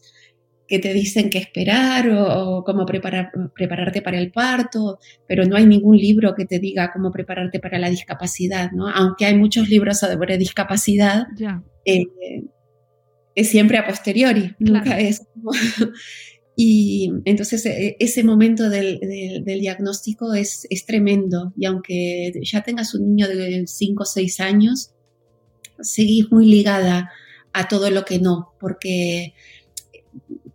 que 0.69 0.77
te 0.77 0.93
dicen 0.93 1.31
qué 1.31 1.39
esperar 1.39 2.07
o, 2.11 2.63
cómo 2.63 2.85
preparar, 2.85 3.31
prepararte 3.55 4.03
para 4.03 4.19
el 4.19 4.31
parto, 4.31 4.99
pero 5.27 5.43
no 5.45 5.55
hay 5.55 5.65
ningún 5.65 5.97
libro 5.97 6.35
que 6.35 6.45
te 6.45 6.59
diga 6.59 6.91
cómo 6.93 7.11
prepararte 7.11 7.59
para 7.59 7.79
la 7.79 7.89
discapacidad, 7.89 8.71
¿no? 8.71 8.87
Aunque 8.87 9.25
hay 9.25 9.35
muchos 9.35 9.67
libros 9.67 9.99
sobre 9.99 10.37
discapacidad, 10.37 11.25
eh, 11.85 12.05
es 13.33 13.49
siempre 13.49 13.79
a 13.79 13.87
posteriori, 13.87 14.55
nunca 14.59 14.99
es 14.99 15.25
y 16.55 17.11
entonces 17.25 17.65
e, 17.65 17.95
ese 17.99 18.23
momento 18.23 18.69
del, 18.69 18.99
diagnóstico 19.43 20.35
es, 20.35 20.67
es, 20.69 20.85
tremendo. 20.85 21.51
Y 21.57 21.65
aunque 21.65 22.31
ya 22.43 22.61
tengas 22.61 22.93
un 22.93 23.07
niño 23.15 23.27
de 23.27 23.63
5 23.65 24.03
o 24.03 24.05
6 24.05 24.39
años, 24.39 24.91
seguís 25.81 26.31
muy 26.31 26.45
ligada 26.45 27.11
a 27.53 27.67
todo 27.67 27.89
lo 27.89 28.05
que 28.05 28.19
no, 28.19 28.53
porque 28.59 29.33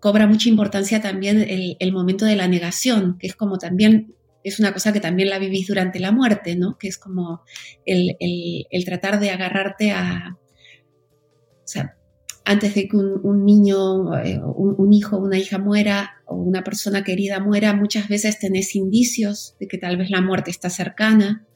cobra 0.05 0.27
mucha 0.27 0.51
importancia 0.51 1.01
también 1.01 1.47
el, 1.49 1.93
momento 1.95 2.27
de 2.27 2.37
la 2.37 2.47
negación, 2.47 3.17
que 3.19 3.27
es 3.27 3.35
como 3.35 3.57
también, 3.57 4.15
es 4.43 4.61
una 4.61 4.75
cosa 4.75 4.93
que 4.93 5.01
también 5.01 5.31
la 5.31 5.39
vivís 5.39 5.67
durante 5.67 5.99
la 5.99 6.13
muerte, 6.13 6.57
¿no? 6.57 6.77
Que 6.77 6.89
es 6.89 6.99
como 6.99 7.41
el, 7.87 8.15
el 8.21 8.85
tratar 8.85 9.19
de 9.19 9.31
agarrarte 9.31 9.93
a... 9.93 10.37
O 10.37 11.67
sea, 11.67 11.97
antes 12.45 12.75
de 12.75 12.87
que 12.87 12.99
un, 12.99 13.47
niño, 13.47 14.15
eh, 14.19 14.39
un, 14.45 14.93
hijo, 14.93 15.17
una 15.17 15.39
hija 15.39 15.57
muera 15.57 16.17
o 16.27 16.37
una 16.37 16.63
persona 16.63 17.03
querida 17.03 17.41
muera, 17.41 17.73
muchas 17.73 18.07
veces 18.07 18.39
tenés 18.39 18.77
indicios 18.77 19.57
de 19.59 19.69
que 19.69 19.79
tal 19.79 19.97
vez 19.97 20.11
la 20.11 20.21
muerte 20.21 20.51
está 20.51 20.69
cercana. 20.69 21.47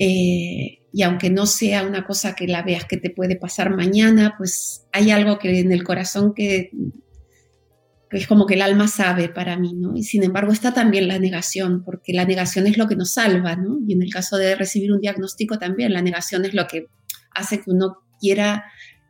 Eh, 0.00 0.80
y 0.92 1.02
aunque 1.04 1.30
no 1.30 1.46
sea 1.46 1.86
una 1.86 2.04
cosa 2.04 2.34
que 2.34 2.48
la 2.48 2.64
veas 2.64 2.84
que 2.86 2.96
te 2.96 3.10
puede 3.10 3.36
pasar 3.36 3.70
mañana, 3.70 4.34
pues 4.36 4.88
hay 4.92 5.12
algo 5.12 5.38
que 5.38 5.60
en 5.60 5.70
el 5.70 5.84
corazón 5.84 6.34
que, 6.34 6.72
que 8.08 8.18
es 8.18 8.26
como 8.26 8.46
que 8.46 8.54
el 8.54 8.62
alma 8.62 8.88
sabe 8.88 9.28
para 9.28 9.56
mí, 9.58 9.74
¿no? 9.74 9.96
Y 9.96 10.04
sin 10.04 10.22
embargo 10.22 10.52
está 10.52 10.72
también 10.72 11.08
la 11.08 11.18
negación, 11.18 11.82
porque 11.84 12.12
la 12.12 12.24
negación 12.24 12.66
es 12.66 12.78
lo 12.78 12.86
que 12.86 12.96
nos 12.96 13.14
salva, 13.14 13.56
¿no? 13.56 13.78
Y 13.86 13.94
en 13.94 14.02
el 14.02 14.12
caso 14.12 14.36
de 14.36 14.54
recibir 14.54 14.92
un 14.92 15.00
diagnóstico 15.00 15.58
también, 15.58 15.92
la 15.92 16.02
negación 16.02 16.44
es 16.44 16.54
lo 16.54 16.66
que 16.66 16.86
hace 17.32 17.58
que 17.58 17.70
uno 17.70 17.98
quiera 18.20 18.64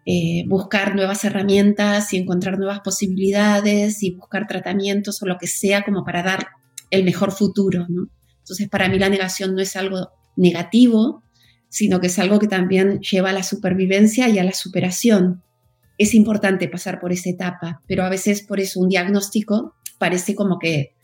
eh, 0.06 0.44
buscar 0.46 0.94
nuevas 0.94 1.24
herramientas 1.24 2.12
y 2.12 2.18
encontrar 2.18 2.58
nuevas 2.58 2.80
posibilidades 2.80 4.02
y 4.02 4.14
buscar 4.14 4.46
tratamientos 4.46 5.20
o 5.20 5.26
lo 5.26 5.36
que 5.36 5.48
sea 5.48 5.82
como 5.82 6.04
para 6.04 6.22
dar 6.22 6.46
el 6.90 7.04
mejor 7.04 7.32
futuro. 7.32 7.86
¿no? 7.88 8.08
Entonces, 8.38 8.68
para 8.68 8.88
mí 8.88 8.98
la 8.98 9.08
negación 9.08 9.54
no 9.54 9.60
es 9.60 9.74
algo 9.74 10.10
negativo, 10.36 11.24
sino 11.68 12.00
que 12.00 12.06
es 12.06 12.18
algo 12.20 12.38
que 12.38 12.46
también 12.46 13.00
lleva 13.00 13.30
a 13.30 13.32
la 13.32 13.42
supervivencia 13.42 14.28
y 14.28 14.38
a 14.38 14.44
la 14.44 14.52
superación. 14.52 15.42
Es 15.98 16.14
importante 16.14 16.68
pasar 16.68 17.00
por 17.00 17.12
esa 17.12 17.30
etapa, 17.30 17.82
pero 17.86 18.04
a 18.04 18.08
veces 18.08 18.42
por 18.42 18.60
eso 18.60 18.80
un 18.80 18.88
diagnóstico 18.88 19.74
parece 19.98 20.34
como 20.34 20.58
que, 20.58 20.94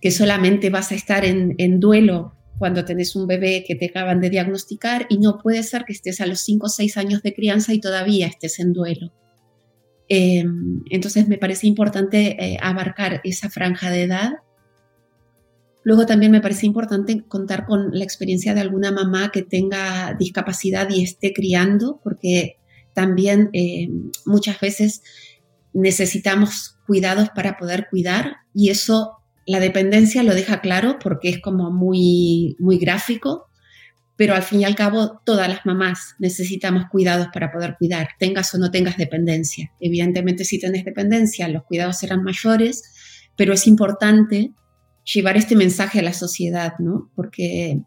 que 0.00 0.10
solamente 0.10 0.70
vas 0.70 0.92
a 0.92 0.94
estar 0.94 1.24
en, 1.24 1.80
duelo 1.80 2.34
cuando 2.58 2.84
tenés 2.84 3.16
un 3.16 3.26
bebé 3.26 3.64
que 3.66 3.74
te 3.74 3.86
acaban 3.86 4.20
de 4.20 4.30
diagnosticar 4.30 5.06
y 5.08 5.18
no 5.18 5.38
puede 5.38 5.62
ser 5.62 5.84
que 5.84 5.92
estés 5.92 6.20
a 6.20 6.26
los 6.26 6.40
5 6.40 6.66
o 6.66 6.68
6 6.68 6.96
años 6.96 7.22
de 7.22 7.34
crianza 7.34 7.72
y 7.72 7.80
todavía 7.80 8.26
estés 8.26 8.58
en 8.60 8.72
duelo. 8.72 9.12
Em, 10.08 10.82
entonces 10.90 11.26
me 11.26 11.38
parece 11.38 11.66
importante 11.66 12.36
eh, 12.44 12.58
abarcar 12.60 13.20
esa 13.24 13.48
franja 13.48 13.90
de 13.90 14.02
edad. 14.02 14.32
Luego 15.82 16.04
también 16.04 16.32
me 16.32 16.42
parece 16.42 16.66
importante 16.66 17.24
contar 17.26 17.64
con 17.64 17.90
la 17.92 18.04
experiencia 18.04 18.52
de 18.54 18.60
alguna 18.60 18.92
mamá 18.92 19.30
que 19.32 19.42
tenga 19.42 20.14
discapacidad 20.18 20.88
y 20.90 21.02
esté 21.02 21.32
criando, 21.32 22.00
porque 22.04 22.59
también 22.94 23.50
em, 23.52 24.10
muchas 24.26 24.60
veces 24.60 25.02
necesitamos 25.72 26.78
cuidados 26.86 27.28
para 27.30 27.56
poder 27.56 27.88
cuidar 27.90 28.38
y 28.54 28.70
eso 28.70 29.18
la 29.46 29.60
dependencia 29.60 30.22
lo 30.22 30.34
deja 30.34 30.60
claro 30.60 30.98
porque 31.02 31.28
es 31.28 31.40
como 31.40 31.70
muy, 31.70 32.56
muy 32.58 32.78
gráfico, 32.78 33.48
pero 34.16 34.34
al 34.34 34.42
fin 34.42 34.60
y 34.60 34.64
al 34.64 34.74
cabo 34.74 35.22
todas 35.24 35.48
las 35.48 35.64
mamás 35.64 36.14
necesitamos 36.18 36.84
cuidados 36.90 37.28
para 37.32 37.50
poder 37.50 37.76
cuidar, 37.78 38.10
tengas 38.18 38.54
o 38.54 38.58
no 38.58 38.70
tengas 38.70 38.96
dependencia. 38.96 39.72
Evidentemente 39.80 40.44
si 40.44 40.58
tienes 40.58 40.84
dependencia 40.84 41.48
los 41.48 41.64
cuidados 41.64 41.98
serán 41.98 42.22
mayores, 42.22 42.82
pero 43.36 43.54
es 43.54 43.66
importante 43.66 44.52
llevar 45.04 45.36
este 45.36 45.56
mensaje 45.56 46.00
a 46.00 46.02
la 46.02 46.12
sociedad, 46.12 46.74
¿no? 46.78 47.10
Porque 47.14 47.80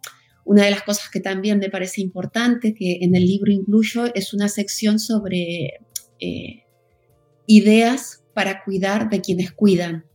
una 0.46 0.66
de 0.66 0.72
las 0.72 0.84
cosas 0.84 1.10
que 1.10 1.20
también 1.20 1.60
me 1.60 1.70
parece 1.70 2.02
importante, 2.02 2.74
que 2.74 3.00
en 3.02 3.16
el 3.16 3.26
libro 3.26 3.52
incluyo, 3.52 4.14
es 4.14 4.34
una 4.34 4.50
sección 4.50 5.00
sobre 5.00 5.80
eh, 6.20 6.64
ideas 7.48 8.24
para 8.34 8.64
cuidar 8.64 9.10
de 9.10 9.22
quienes 9.22 9.52
cuidan 9.52 10.06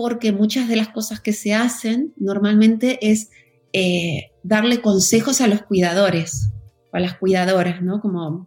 porque 0.00 0.32
muchas 0.32 0.66
de 0.66 0.76
las 0.76 0.88
cosas 0.88 1.20
que 1.20 1.34
se 1.34 1.52
hacen 1.52 2.14
normalmente 2.16 2.98
es 3.02 3.30
eh, 3.74 4.30
darle 4.42 4.80
consejos 4.80 5.42
a 5.42 5.46
los 5.46 5.62
cuidadores, 5.62 6.50
a 6.92 7.00
las 7.00 7.18
cuidadoras, 7.18 7.82
¿no? 7.82 8.00
Como 8.00 8.46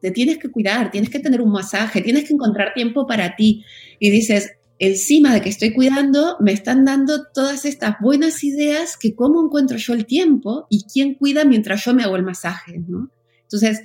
te 0.00 0.10
tienes 0.10 0.38
que 0.38 0.50
cuidar, 0.50 0.90
tienes 0.90 1.10
que 1.10 1.18
tener 1.18 1.42
un 1.42 1.50
masaje, 1.50 2.00
tienes 2.00 2.26
que 2.26 2.32
encontrar 2.32 2.72
tiempo 2.74 3.06
para 3.06 3.36
ti. 3.36 3.62
Y 3.98 4.08
dices, 4.08 4.52
encima 4.78 5.32
de 5.32 5.40
que 5.40 5.48
estoy 5.48 5.72
cuidando, 5.72 6.36
me 6.40 6.52
están 6.52 6.84
dando 6.84 7.24
todas 7.32 7.64
estas 7.64 7.96
buenas 8.00 8.44
ideas 8.44 8.96
que 8.96 9.14
cómo 9.14 9.44
encuentro 9.44 9.76
yo 9.76 9.94
el 9.94 10.06
tiempo 10.06 10.66
y 10.70 10.84
quién 10.84 11.14
cuida 11.14 11.44
mientras 11.44 11.84
yo 11.84 11.94
me 11.94 12.02
hago 12.02 12.16
el 12.16 12.22
masaje, 12.24 12.78
¿no? 12.86 13.10
Entonces, 13.42 13.82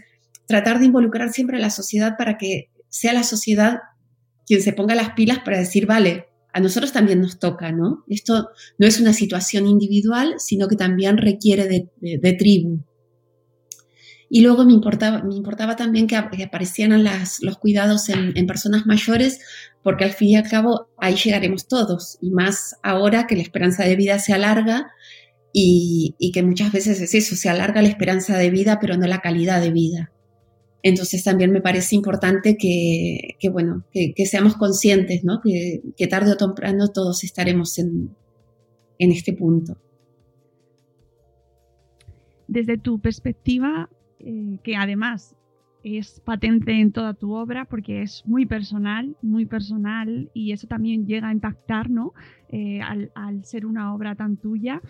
tratar 0.47 0.80
de 0.80 0.86
involucrar 0.86 1.32
siempre 1.32 1.58
a 1.58 1.62
la 1.62 1.69
sociedad 1.69 2.15
para 2.17 2.38
que 2.38 2.71
sea 2.89 3.13
la 3.13 3.23
sociedad 3.23 3.80
quien 4.45 4.62
se 4.62 4.73
ponga 4.73 4.95
las 4.95 5.12
pilas 5.12 5.39
para 5.39 5.60
decir, 5.60 5.86
vale, 5.86 6.27
a 6.54 6.60
nosotros 6.60 6.91
también 6.91 7.21
nos 7.21 7.39
toca, 7.39 7.71
¿no? 7.71 8.04
Esto 8.08 8.49
no 8.77 8.88
es 8.88 8.99
una 8.99 9.13
situación 9.13 9.67
individual, 9.67 10.36
sino 10.38 10.67
que 10.67 10.75
también 10.75 11.17
requiere 11.17 11.67
de, 11.67 12.34
tribu. 12.34 12.84
Y 14.30 14.41
luego 14.41 14.65
me 14.65 14.73
importaba, 14.73 15.23
me 15.23 15.36
importaba 15.36 15.75
también 15.75 16.08
que, 16.08 16.15
aparecieran 16.15 17.06
los 17.41 17.58
cuidados 17.58 18.10
en, 18.10 18.45
personas 18.47 18.86
mayores, 18.86 19.39
porque 19.84 20.04
al 20.04 20.12
fin 20.12 20.30
y 20.30 20.36
al 20.36 20.50
cabo 20.50 20.89
ahí 20.98 21.15
llegaremos 21.15 21.67
todos, 21.67 22.17
y 22.22 22.32
más 22.32 22.76
ahora 22.84 23.28
que 23.28 23.36
la 23.36 23.41
esperanza 23.41 23.84
de 23.84 23.96
vida 23.96 24.20
se 24.20 24.34
alarga 24.34 24.91
y, 25.54 26.15
y 26.20 26.32
que 26.32 26.44
muchas 26.44 26.72
veces 26.72 27.02
es 27.02 27.13
eso, 27.13 27.36
se 27.36 27.50
alarga 27.50 27.82
la 27.82 27.89
esperanza 27.89 28.38
de 28.38 28.50
vida, 28.50 28.80
pero 28.80 28.98
no 28.98 29.08
la 29.08 29.22
calidad 29.22 29.62
de 29.62 29.72
vida. 29.72 30.12
Entonces 30.84 31.24
también 31.24 31.52
me 31.52 31.62
parece 31.62 31.96
importante 31.96 32.58
que, 32.58 33.38
bueno, 33.52 33.86
que, 33.91 34.26
seamos 34.26 34.56
conscientes, 34.56 35.24
¿no? 35.24 35.39
Que, 35.41 36.08
tarde 36.08 36.32
o 36.32 36.38
temprano 36.38 36.88
todos 36.88 37.24
estaremos 37.24 37.78
en, 37.78 38.15
este 38.98 39.34
punto. 39.34 39.78
Desde 42.48 42.78
tu 42.78 43.00
perspectiva, 43.00 43.89
eh, 44.20 44.58
que 44.63 44.76
además 44.76 45.36
es 45.84 46.20
patente 46.20 46.80
en 46.80 46.91
toda 46.91 47.13
tu 47.13 47.34
obra 47.34 47.65
porque 47.65 48.02
es 48.02 48.24
muy 48.26 48.46
personal, 48.46 49.15
muy 49.22 49.46
personal 49.46 50.30
y 50.34 50.52
eso 50.52 50.67
también 50.67 51.06
llega 51.06 51.30
a 51.30 51.34
impactar, 51.34 51.89
¿no? 51.89 52.13
Eh, 52.50 52.82
al, 52.82 53.46
ser 53.46 53.65
una 53.65 53.94
obra 53.94 54.15
tan 54.15 54.38
tuya. 54.38 54.82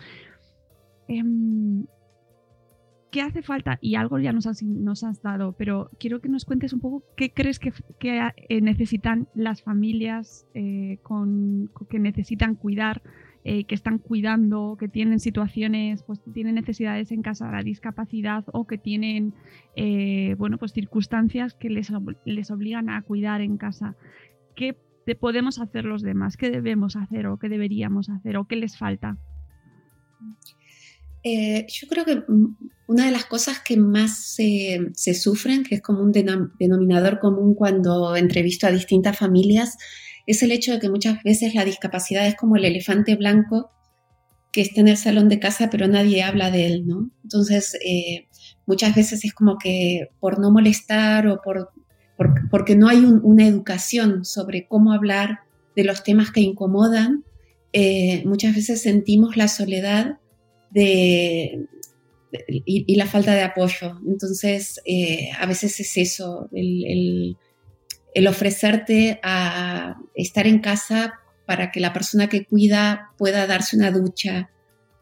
Em, 1.08 1.84
¿qué 3.12 3.20
hace 3.20 3.42
falta? 3.42 3.78
Y 3.80 3.94
algo 3.94 4.18
ya 4.18 4.32
nos 4.32 4.46
has, 4.46 5.22
dado, 5.22 5.52
pero 5.52 5.90
quiero 6.00 6.20
que 6.20 6.28
nos 6.28 6.44
cuentes 6.44 6.72
un 6.72 6.80
poco 6.80 7.04
qué 7.16 7.30
crees 7.30 7.58
que, 7.58 7.72
eh, 8.00 8.60
necesitan 8.60 9.28
las 9.34 9.62
familias 9.62 10.46
eh, 10.54 10.98
que 11.88 11.98
necesitan 11.98 12.54
cuidar, 12.56 13.02
eh, 13.44 13.64
que 13.64 13.74
están 13.74 13.98
cuidando, 13.98 14.76
que 14.78 14.88
tienen 14.88 15.20
situaciones, 15.20 16.02
pues 16.02 16.20
tienen 16.32 16.54
necesidades 16.54 17.10
en 17.12 17.22
casa 17.22 17.46
de 17.46 17.52
la 17.52 17.62
discapacidad 17.62 18.44
o 18.52 18.66
que 18.66 18.78
tienen, 18.78 19.34
bueno, 20.38 20.58
pues 20.58 20.72
circunstancias 20.72 21.54
que 21.54 21.70
les, 21.70 21.90
les 22.24 22.50
obligan 22.50 22.90
a 22.90 23.02
cuidar 23.02 23.40
en 23.40 23.56
casa. 23.56 23.96
¿Qué 24.54 24.76
podemos 25.18 25.58
hacer 25.58 25.84
los 25.84 26.02
demás? 26.02 26.36
¿Qué 26.36 26.50
debemos 26.50 26.96
hacer 26.96 27.26
o 27.26 27.38
qué 27.38 27.48
deberíamos 27.48 28.08
hacer 28.08 28.36
o 28.36 28.46
qué 28.46 28.56
les 28.56 28.78
falta? 28.78 29.18
Eh, 31.24 31.66
yo 31.68 31.88
creo 31.88 32.04
que 32.04 32.22
una 32.88 33.06
de 33.06 33.12
las 33.12 33.26
cosas 33.26 33.60
que 33.60 33.76
más 33.76 34.34
se, 34.34 35.14
sufren, 35.14 35.62
que 35.62 35.76
es 35.76 35.82
como 35.82 36.02
un 36.02 36.12
denominador 36.12 37.20
común 37.20 37.54
cuando 37.54 38.16
entrevisto 38.16 38.66
a 38.66 38.72
distintas 38.72 39.16
familias, 39.16 39.76
es 40.26 40.42
el 40.42 40.52
hecho 40.52 40.72
de 40.72 40.80
que 40.80 40.90
muchas 40.90 41.22
veces 41.22 41.54
la 41.54 41.64
discapacidad 41.64 42.26
es 42.26 42.36
como 42.36 42.56
el 42.56 42.64
elefante 42.64 43.16
blanco 43.16 43.70
que 44.52 44.60
está 44.60 44.80
en 44.80 44.88
el 44.88 44.96
salón 44.96 45.28
de 45.28 45.40
casa 45.40 45.70
pero 45.70 45.88
nadie 45.88 46.22
habla 46.22 46.50
de 46.50 46.66
él, 46.66 46.86
¿no? 46.86 47.10
Entonces, 47.22 47.74
eh, 47.84 48.28
muchas 48.66 48.94
veces 48.94 49.24
es 49.24 49.32
como 49.32 49.56
que 49.58 50.08
por 50.20 50.38
no 50.38 50.50
molestar 50.50 51.26
o 51.26 51.40
por, 51.42 51.70
porque 52.50 52.76
no 52.76 52.88
hay 52.88 52.98
una 52.98 53.46
educación 53.46 54.24
sobre 54.24 54.66
cómo 54.66 54.92
hablar 54.92 55.40
de 55.74 55.84
los 55.84 56.02
temas 56.04 56.30
que 56.30 56.40
incomodan, 56.40 57.24
eh, 57.72 58.22
muchas 58.26 58.54
veces 58.54 58.82
sentimos 58.82 59.36
la 59.36 59.48
soledad 59.48 60.18
y, 62.64 62.94
la 62.96 63.06
falta 63.06 63.34
de 63.34 63.42
apoyo. 63.42 63.98
Entonces, 64.06 64.80
eh, 64.84 65.30
a 65.38 65.46
veces 65.46 65.80
es 65.80 65.96
eso, 65.96 66.48
el, 66.52 67.36
ofrecerte 68.28 69.20
a 69.22 69.96
estar 70.14 70.46
en 70.46 70.60
casa 70.60 71.14
para 71.46 71.70
que 71.70 71.80
la 71.80 71.92
persona 71.92 72.28
que 72.28 72.44
cuida 72.44 73.10
pueda 73.18 73.46
darse 73.46 73.76
una 73.76 73.90
ducha 73.90 74.50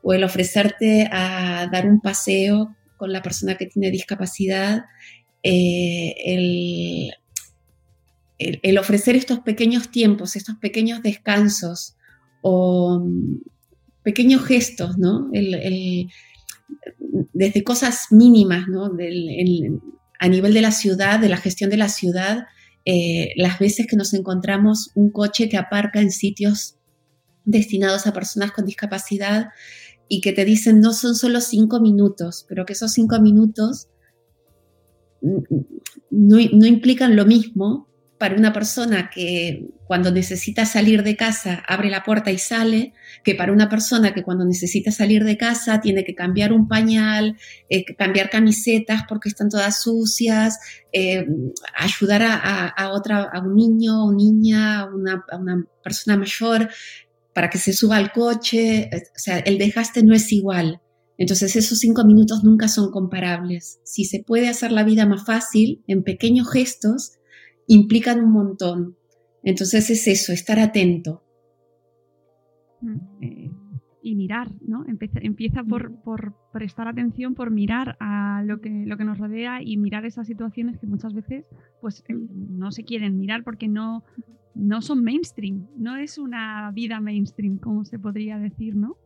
o 0.03 0.15
el 0.15 0.25
ofrecerte 0.25 1.09
a 1.13 1.69
dar 1.71 1.87
un 1.87 2.01
paseo 2.01 2.75
con 2.97 3.13
la 3.13 3.23
persona 3.23 3.57
que 3.57 3.67
tiene 3.67 3.91
discapacidad, 3.91 4.85
eh, 5.43 6.15
el, 6.25 7.13
el, 8.39 8.79
ofrecer 8.79 9.17
estos 9.17 9.41
pequeños 9.41 9.91
tiempos, 9.91 10.37
estos 10.37 10.57
pequeños 10.57 11.03
descansos 11.03 11.97
o 12.43 13.07
pequeños 14.03 14.45
gestos, 14.45 14.99
¿no? 14.99 15.31
desde 17.33 17.65
cosas 17.65 18.07
mínimas, 18.11 18.69
¿no? 18.69 18.91
a 20.19 20.29
nivel 20.29 20.55
de 20.55 20.61
la 20.61 20.73
ciudad, 20.73 21.21
de 21.21 21.29
la 21.29 21.37
gestión 21.37 21.71
de 21.71 21.77
la 21.77 21.89
ciudad, 21.89 22.47
eh, 22.85 23.33
las 23.37 23.59
veces 23.59 23.87
que 23.87 23.97
nos 23.97 24.15
encontramos 24.15 24.91
un 24.95 25.11
coche 25.11 25.49
que 25.49 25.57
aparca 25.57 26.01
en 26.01 26.11
sitios 26.11 26.77
destinados 27.45 28.07
a 28.07 28.13
personas 28.13 28.53
con 28.53 28.65
discapacidad 28.65 29.49
y 30.09 30.21
que 30.21 30.33
te 30.33 30.45
dicen 30.45 30.81
no 30.81 30.93
son 30.93 31.15
solo 31.15 31.41
cinco 31.41 31.81
minutos, 31.81 32.45
pero 32.49 32.65
que 32.65 32.73
esos 32.73 32.93
cinco 32.93 33.21
minutos 33.21 33.89
no, 35.21 35.39
no 36.11 36.67
implican 36.67 37.17
lo 37.17 37.27
mismo 37.27 37.90
para 38.21 38.37
una 38.37 38.53
persona 38.53 39.09
que 39.09 39.71
cuando 39.87 40.11
necesita 40.11 40.67
salir 40.67 41.03
de 41.03 41.17
casa 41.17 41.65
abre 41.67 41.89
la 41.89 42.03
puerta 42.03 42.31
y 42.31 42.37
sale, 42.37 42.93
que 43.25 43.35
para 43.35 43.51
una 43.51 43.71
persona 43.71 44.13
que 44.13 44.23
cuando 44.23 44.45
necesita 44.45 44.91
salir 44.91 45.25
de 45.25 45.39
casa 45.39 45.81
tiene 45.81 46.05
que 46.05 46.15
cambiar 46.15 46.53
un 46.53 46.69
pañal, 46.69 47.39
eh, 47.71 47.83
cambiar 47.97 48.29
camisetas 48.29 49.05
porque 49.09 49.31
están 49.31 49.49
todas 49.49 49.81
sucias, 49.81 50.59
eh, 50.93 51.27
ayudar 51.75 52.21
a, 52.23 52.91
otra, 52.93 53.23
a 53.23 53.41
un 53.41 53.57
niño 53.57 54.05
o 54.05 54.13
niña, 54.13 54.81
a 54.81 54.95
una, 54.95 55.25
persona 55.83 56.19
mayor 56.19 56.69
para 57.33 57.49
que 57.49 57.57
se 57.57 57.73
suba 57.73 57.97
al 57.97 58.13
coche. 58.13 58.91
O 58.93 59.19
sea, 59.19 59.39
el 59.39 59.57
desgaste 59.57 60.03
no 60.03 60.15
es 60.15 60.31
igual. 60.31 60.83
Entonces 61.17 61.57
esos 61.57 61.79
cinco 61.79 62.05
minutos 62.05 62.45
nunca 62.45 62.69
son 62.69 62.91
comparables. 62.91 63.81
Si 63.83 64.05
se 64.05 64.23
puede 64.23 64.51
hacer 64.51 64.73
la 64.73 64.85
vida 64.85 65.07
más 65.07 65.25
fácil 65.25 65.83
en 65.87 66.03
pequeños 66.03 66.51
gestos, 66.51 67.13
implican 67.71 68.21
un 68.21 68.33
montón. 68.33 68.97
Entonces 69.45 69.91
es 69.91 70.07
eso, 70.09 70.33
estar 70.33 70.59
atento. 70.59 71.23
Mm, 72.81 72.97
eh, 73.23 73.51
y 74.03 74.15
mirar, 74.17 74.51
¿no? 74.67 74.85
Empieza, 74.87 75.63
por, 75.63 76.35
prestar 76.53 76.89
atención, 76.89 77.35
por 77.35 77.51
mirar 77.51 77.97
a 78.01 78.43
lo 78.45 78.61
que, 78.61 78.71
lo 78.87 78.97
que 78.97 79.05
nos 79.05 79.19
rodea 79.19 79.63
y 79.63 79.77
mirar 79.77 80.05
esas 80.05 80.27
situaciones 80.27 80.79
que 80.79 80.87
muchas 80.87 81.15
veces 81.15 81.45
pues, 81.81 82.03
eh, 82.09 82.15
no 82.31 82.73
se 82.73 82.83
quieren 82.83 83.19
mirar 83.19 83.45
porque 83.45 83.69
no, 83.69 84.03
no 84.55 84.83
son 84.83 85.05
mainstream, 85.05 85.69
no 85.77 85.97
es 85.97 86.19
una 86.19 86.73
vida 86.73 86.99
mainstream, 86.99 87.59
como 87.59 87.85
se 87.85 87.99
podría 87.99 88.39
decir, 88.39 88.75
¿no? 88.75 88.97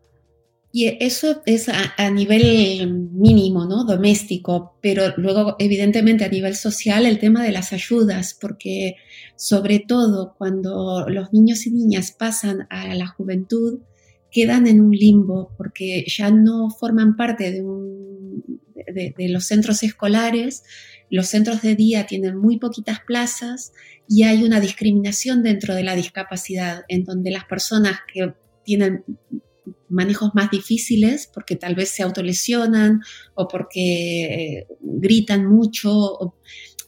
Y 0.76 0.96
eso 0.98 1.40
es 1.46 1.68
a, 1.68 2.10
nivel 2.10 2.90
mínimo, 3.12 3.64
¿no? 3.64 3.84
Doméstico, 3.84 4.76
pero 4.82 5.16
luego 5.16 5.54
evidentemente 5.60 6.24
a 6.24 6.28
nivel 6.28 6.56
social 6.56 7.06
el 7.06 7.20
tema 7.20 7.44
de 7.44 7.52
las 7.52 7.72
ayudas, 7.72 8.36
porque 8.40 8.96
sobre 9.36 9.78
todo 9.78 10.34
cuando 10.36 11.06
los 11.08 11.32
niños 11.32 11.64
y 11.68 11.70
niñas 11.70 12.10
pasan 12.10 12.66
a 12.70 12.92
la 12.96 13.06
juventud, 13.06 13.82
quedan 14.32 14.66
en 14.66 14.80
un 14.80 14.90
limbo 14.90 15.54
porque 15.56 16.04
ya 16.08 16.32
no 16.32 16.70
forman 16.70 17.14
parte 17.14 17.52
de, 17.52 19.14
de 19.16 19.28
los 19.28 19.44
centros 19.44 19.84
escolares, 19.84 20.64
los 21.08 21.28
centros 21.28 21.62
de 21.62 21.76
día 21.76 22.08
tienen 22.08 22.36
muy 22.36 22.58
poquitas 22.58 22.98
plazas 23.06 23.72
y 24.08 24.24
hay 24.24 24.42
una 24.42 24.58
discriminación 24.58 25.44
dentro 25.44 25.76
de 25.76 25.84
la 25.84 25.94
discapacidad, 25.94 26.82
en 26.88 27.04
donde 27.04 27.30
las 27.30 27.44
personas 27.44 28.00
que 28.12 28.34
tienen 28.64 29.04
manejos 29.88 30.30
más 30.34 30.50
difíciles 30.50 31.30
porque 31.32 31.56
tal 31.56 31.74
vez 31.74 31.90
se 31.90 32.02
autolesionan 32.02 33.00
o 33.34 33.48
porque 33.48 34.24
eh, 34.24 34.66
gritan 34.80 35.46
mucho, 35.46 36.34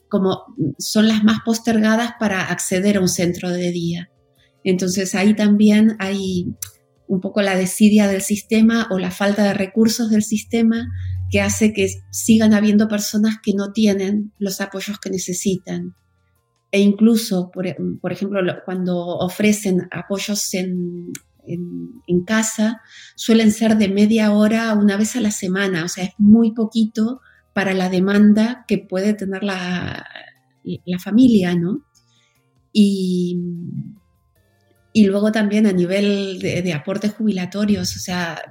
como 0.08 0.42
son 0.78 1.08
las 1.08 1.24
más 1.24 1.38
postergadas 1.44 2.12
para 2.18 2.44
acceder 2.44 2.96
a 2.96 3.00
un 3.00 3.08
centro 3.08 3.50
de 3.50 3.70
día. 3.70 4.10
Entonces 4.64 5.14
ahí 5.14 5.34
también 5.34 5.96
hay 5.98 6.46
un 7.08 7.20
poco 7.20 7.40
la 7.42 7.56
desidia 7.56 8.08
del 8.08 8.22
sistema 8.22 8.88
o 8.90 8.98
la 8.98 9.10
falta 9.10 9.44
de 9.44 9.54
recursos 9.54 10.10
del 10.10 10.22
sistema 10.22 10.88
que 11.30 11.40
hace 11.40 11.72
que 11.72 11.88
sigan 12.10 12.54
habiendo 12.54 12.88
personas 12.88 13.36
que 13.42 13.52
no 13.54 13.72
tienen 13.72 14.32
los 14.38 14.60
apoyos 14.60 14.98
que 14.98 15.10
necesitan. 15.10 15.94
E 16.72 16.80
incluso, 16.80 17.50
por, 17.52 17.64
por 18.00 18.12
ejemplo, 18.12 18.40
cuando 18.64 18.98
ofrecen 18.98 19.88
apoyos 19.90 20.52
en, 20.54 21.12
en, 21.46 22.24
casa 22.24 22.80
suelen 23.14 23.52
ser 23.52 23.76
de 23.76 23.88
media 23.88 24.32
hora 24.32 24.74
una 24.74 24.96
vez 24.96 25.16
a 25.16 25.20
la 25.20 25.30
semana, 25.30 25.84
o 25.84 25.88
sea, 25.88 26.04
es 26.04 26.14
muy 26.18 26.52
poquito 26.52 27.20
para 27.52 27.72
la 27.72 27.88
demanda 27.88 28.64
que 28.66 28.78
puede 28.78 29.14
tener 29.14 29.42
la, 29.42 30.06
la 30.64 30.98
familia, 30.98 31.54
¿no? 31.54 31.86
Y, 32.72 33.38
y, 34.92 35.06
luego 35.06 35.32
también 35.32 35.66
a 35.66 35.72
nivel 35.72 36.38
de, 36.40 36.72
aportes 36.72 37.12
jubilatorios, 37.12 37.96
o 37.96 37.98
sea, 37.98 38.42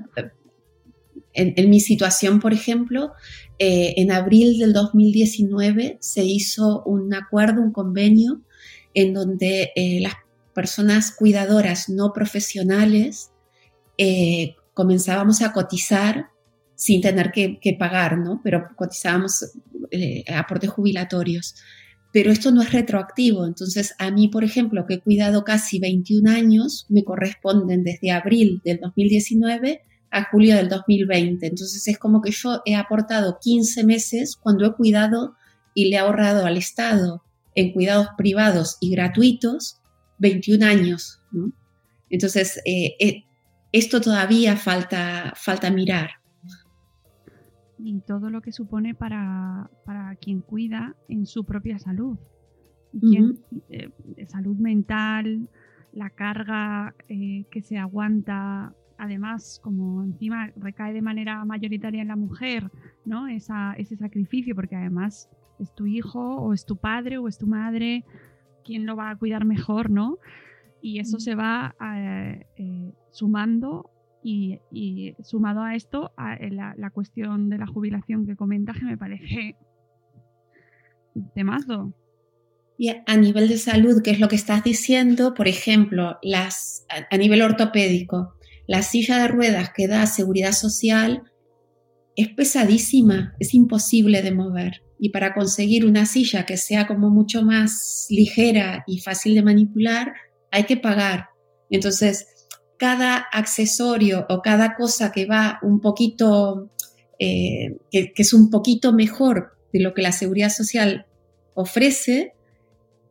en, 1.34 1.70
mi 1.70 1.80
situación, 1.80 2.40
por 2.40 2.54
ejemplo, 2.54 3.12
eh, 3.60 3.94
en 3.98 4.12
abril 4.12 4.58
del 4.58 4.74
2019 4.74 5.98
se 6.02 6.24
hizo 6.24 6.84
un 6.84 7.14
acuerdo, 7.14 7.62
un 7.62 7.72
convenio, 7.72 8.42
en 8.94 9.14
donde 9.14 9.72
eh, 9.76 10.00
las 10.02 10.16
personas 10.56 11.12
cuidadoras 11.12 11.90
no 11.90 12.14
profesionales 12.14 13.32
eh, 13.98 14.56
comenzábamos 14.74 15.42
a 15.42 15.54
cotizar 15.54 16.30
sin 16.76 17.02
tener 17.02 17.32
que, 17.32 17.78
pagar, 17.78 18.18
¿no? 18.18 18.42
Pero 18.44 18.68
cotizábamos 18.76 19.54
eh, 19.92 20.24
aportes 20.34 20.70
jubilatorios. 20.70 21.56
Pero 22.12 22.32
esto 22.32 22.52
no 22.52 22.62
es 22.62 22.72
retroactivo, 22.72 23.46
entonces 23.46 23.94
a 24.00 24.10
mí, 24.10 24.30
por 24.30 24.46
ejemplo, 24.46 24.86
que 24.86 24.96
he 24.96 25.02
cuidado 25.02 25.44
casi 25.44 25.80
21 25.80 26.32
años, 26.32 26.86
me 26.90 27.04
corresponden 27.04 27.84
desde 27.84 28.12
abril 28.12 28.62
del 28.64 28.80
2019 28.80 29.82
a 30.12 30.30
julio 30.30 30.56
del 30.56 30.70
2020. 30.70 31.46
Entonces 31.46 31.86
es 31.88 31.98
como 31.98 32.22
que 32.22 32.32
yo 32.32 32.62
he 32.66 32.76
aportado 32.76 33.38
15 33.42 33.84
meses 33.84 34.38
cuando 34.38 34.66
he 34.66 34.74
cuidado 34.74 35.36
y 35.74 35.90
le 35.90 35.98
he 35.98 36.00
ahorrado 36.00 36.46
al 36.46 36.56
Estado 36.56 37.24
en 37.54 37.74
cuidados 37.74 38.08
privados 38.18 38.78
y 38.80 38.92
gratuitos 38.92 39.82
21 40.18 40.66
años. 40.66 41.22
Entonces, 42.10 42.62
eh, 42.66 42.96
eh, 43.00 43.26
esto 43.72 44.02
todavía 44.02 44.56
falta, 44.56 45.34
falta 45.36 45.70
mirar. 45.70 46.12
Y 47.78 48.00
todo 48.02 48.30
lo 48.30 48.42
que 48.42 48.52
supone 48.52 48.96
para, 48.96 49.70
quien 50.22 50.42
cuida 50.42 50.96
en 51.10 51.26
su 51.26 51.44
propia 51.44 51.78
salud. 51.80 52.18
Eh, 53.70 53.90
salud 54.28 54.56
mental, 54.56 55.50
la 55.92 56.10
carga 56.10 56.96
que 57.08 57.62
se 57.62 57.78
aguanta, 57.78 58.74
además, 58.98 59.60
como 59.62 60.04
encima 60.04 60.52
recae 60.56 60.94
de 60.94 61.02
manera 61.02 61.44
mayoritaria 61.44 62.02
en 62.02 62.08
la 62.08 62.16
mujer, 62.16 62.72
¿no? 63.04 63.28
ese 63.28 63.98
sacrificio, 63.98 64.56
porque 64.56 64.78
además 64.78 65.30
es 65.60 65.74
tu 65.76 65.86
hijo 65.86 66.38
o 66.38 66.54
es 66.54 66.66
tu 66.66 66.78
padre 66.78 67.18
o 67.18 67.28
es 67.28 67.38
tu 67.38 67.48
madre, 67.48 68.06
quién 68.66 68.86
lo 68.86 68.96
va 68.96 69.12
a 69.12 69.18
cuidar 69.18 69.46
mejor, 69.46 69.90
¿no? 69.90 70.18
Y 70.82 71.00
eso 71.00 71.20
se 71.20 71.36
va 71.36 71.76
eh, 71.82 72.46
eh, 72.58 72.92
sumando 73.12 73.92
y, 74.24 74.60
sumado 75.24 75.62
a 75.62 75.76
esto, 75.76 76.12
a 76.18 76.34
eh, 76.36 76.50
la, 76.52 76.90
cuestión 76.90 77.50
de 77.50 77.60
la 77.60 77.68
jubilación 77.68 78.26
que 78.26 78.36
comentas, 78.36 78.78
que 78.78 78.86
me 78.86 78.98
parece 78.98 79.56
temazo. 81.36 81.94
Y 82.78 82.90
a 82.90 83.18
nivel 83.18 83.48
de 83.48 83.58
salud, 83.58 84.02
¿qué 84.04 84.12
es 84.12 84.20
lo 84.20 84.28
que 84.28 84.36
estás 84.36 84.64
diciendo? 84.64 85.34
Por 85.34 85.48
ejemplo, 85.48 86.18
las, 86.22 86.86
a 87.10 87.18
nivel 87.18 87.42
ortopédico, 87.42 88.34
la 88.68 88.82
silla 88.82 89.20
de 89.20 89.28
ruedas 89.28 89.72
que 89.74 89.88
da 89.88 90.06
seguridad 90.08 90.52
social 90.52 91.24
es 92.16 92.30
pesadísima, 92.30 93.36
es 93.40 93.54
imposible 93.54 94.22
de 94.22 94.32
mover 94.32 94.85
y 95.00 95.10
para 95.10 95.34
conseguir 95.34 95.86
una 95.86 96.06
silla 96.06 96.46
que 96.46 96.58
sea 96.58 96.88
como 96.88 97.10
mucho 97.10 97.42
más 97.44 98.08
ligera 98.10 98.84
y 98.88 99.00
fácil 99.00 99.36
de 99.36 99.44
manipular, 99.44 100.14
hay 100.52 100.64
que 100.64 100.78
pagar. 100.78 101.30
Entonces, 101.70 102.28
cada 102.78 103.18
accesorio 103.32 104.26
o 104.30 104.42
cada 104.42 104.76
cosa 104.76 105.12
que 105.12 105.26
va 105.26 105.60
un 105.62 105.80
poquito, 105.80 106.70
eh, 107.20 107.78
que, 107.92 108.14
es 108.16 108.34
un 108.34 108.50
poquito 108.50 108.94
mejor 108.94 109.58
de 109.74 109.82
lo 109.82 109.94
que 109.94 110.02
la 110.02 110.12
seguridad 110.12 110.50
social 110.50 111.06
ofrece, 111.54 112.34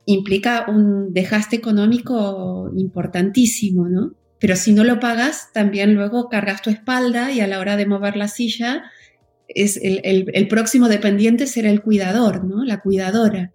implica 0.06 0.66
un 0.68 1.12
desgaste 1.12 1.56
económico 1.56 2.70
importantísimo, 2.76 3.88
¿no? 3.88 4.14
Pero 4.38 4.56
si 4.56 4.72
no 4.72 4.84
lo 4.84 5.00
pagas, 5.00 5.50
también 5.52 5.94
luego 5.94 6.28
cargas 6.28 6.60
tu 6.60 6.68
espalda 6.68 7.32
y 7.32 7.40
a 7.40 7.46
la 7.46 7.58
hora 7.58 7.76
de 7.76 7.86
mover 7.86 8.16
la 8.16 8.28
silla 8.28 8.84
es 9.48 9.78
el, 9.82 10.48
próximo 10.48 10.88
dependiente 10.88 11.46
será 11.46 11.70
el 11.70 11.82
cuidador, 11.82 12.44
¿no? 12.44 12.64
La 12.64 12.80
cuidadora. 12.80 13.52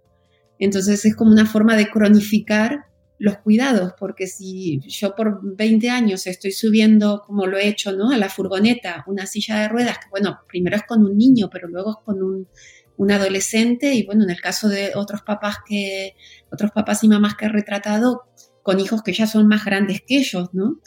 Entonces 0.60 1.06
es 1.06 1.16
como 1.16 1.32
una 1.32 1.46
forma 1.46 1.76
de 1.76 1.90
cronificar 1.90 2.86
los 3.18 3.38
cuidados, 3.38 3.94
porque 4.00 4.28
si 4.28 4.80
yo 4.88 5.16
por 5.16 5.40
20 5.44 5.90
años 5.90 6.26
estoy 6.26 6.52
subiendo, 6.52 7.22
como 7.26 7.48
lo 7.48 7.58
he 7.58 7.68
hecho, 7.68 7.92
¿no? 7.92 8.12
A 8.12 8.18
la 8.18 8.30
furgoneta, 8.30 9.04
una 9.08 9.26
silla 9.26 9.60
de 9.60 9.68
ruedas, 9.68 9.98
que 9.98 10.10
bueno, 10.10 10.40
primero 10.48 10.78
es 10.78 10.84
con 10.84 11.04
un 11.04 11.18
niño, 11.18 11.50
pero 11.52 11.68
luego 11.68 11.92
es 11.92 12.06
con 12.06 12.24
un, 12.24 12.48
adolescente, 13.12 13.94
y 13.94 14.06
bueno, 14.06 14.24
en 14.24 14.30
el 14.30 14.42
caso 14.42 14.68
de 14.68 14.92
otros 14.96 15.22
papás 15.22 15.58
que, 15.68 16.16
otros 16.52 16.72
papás 16.72 17.04
y 17.04 17.08
mamás 17.08 17.36
que 17.36 17.46
he 17.46 17.50
retratado, 17.50 18.24
con 18.62 18.80
hijos 18.80 19.04
que 19.04 19.14
ya 19.14 19.26
son 19.26 19.48
más 19.48 19.64
grandes 19.66 20.02
que 20.06 20.18
ellos, 20.18 20.50
¿no? 20.54 20.80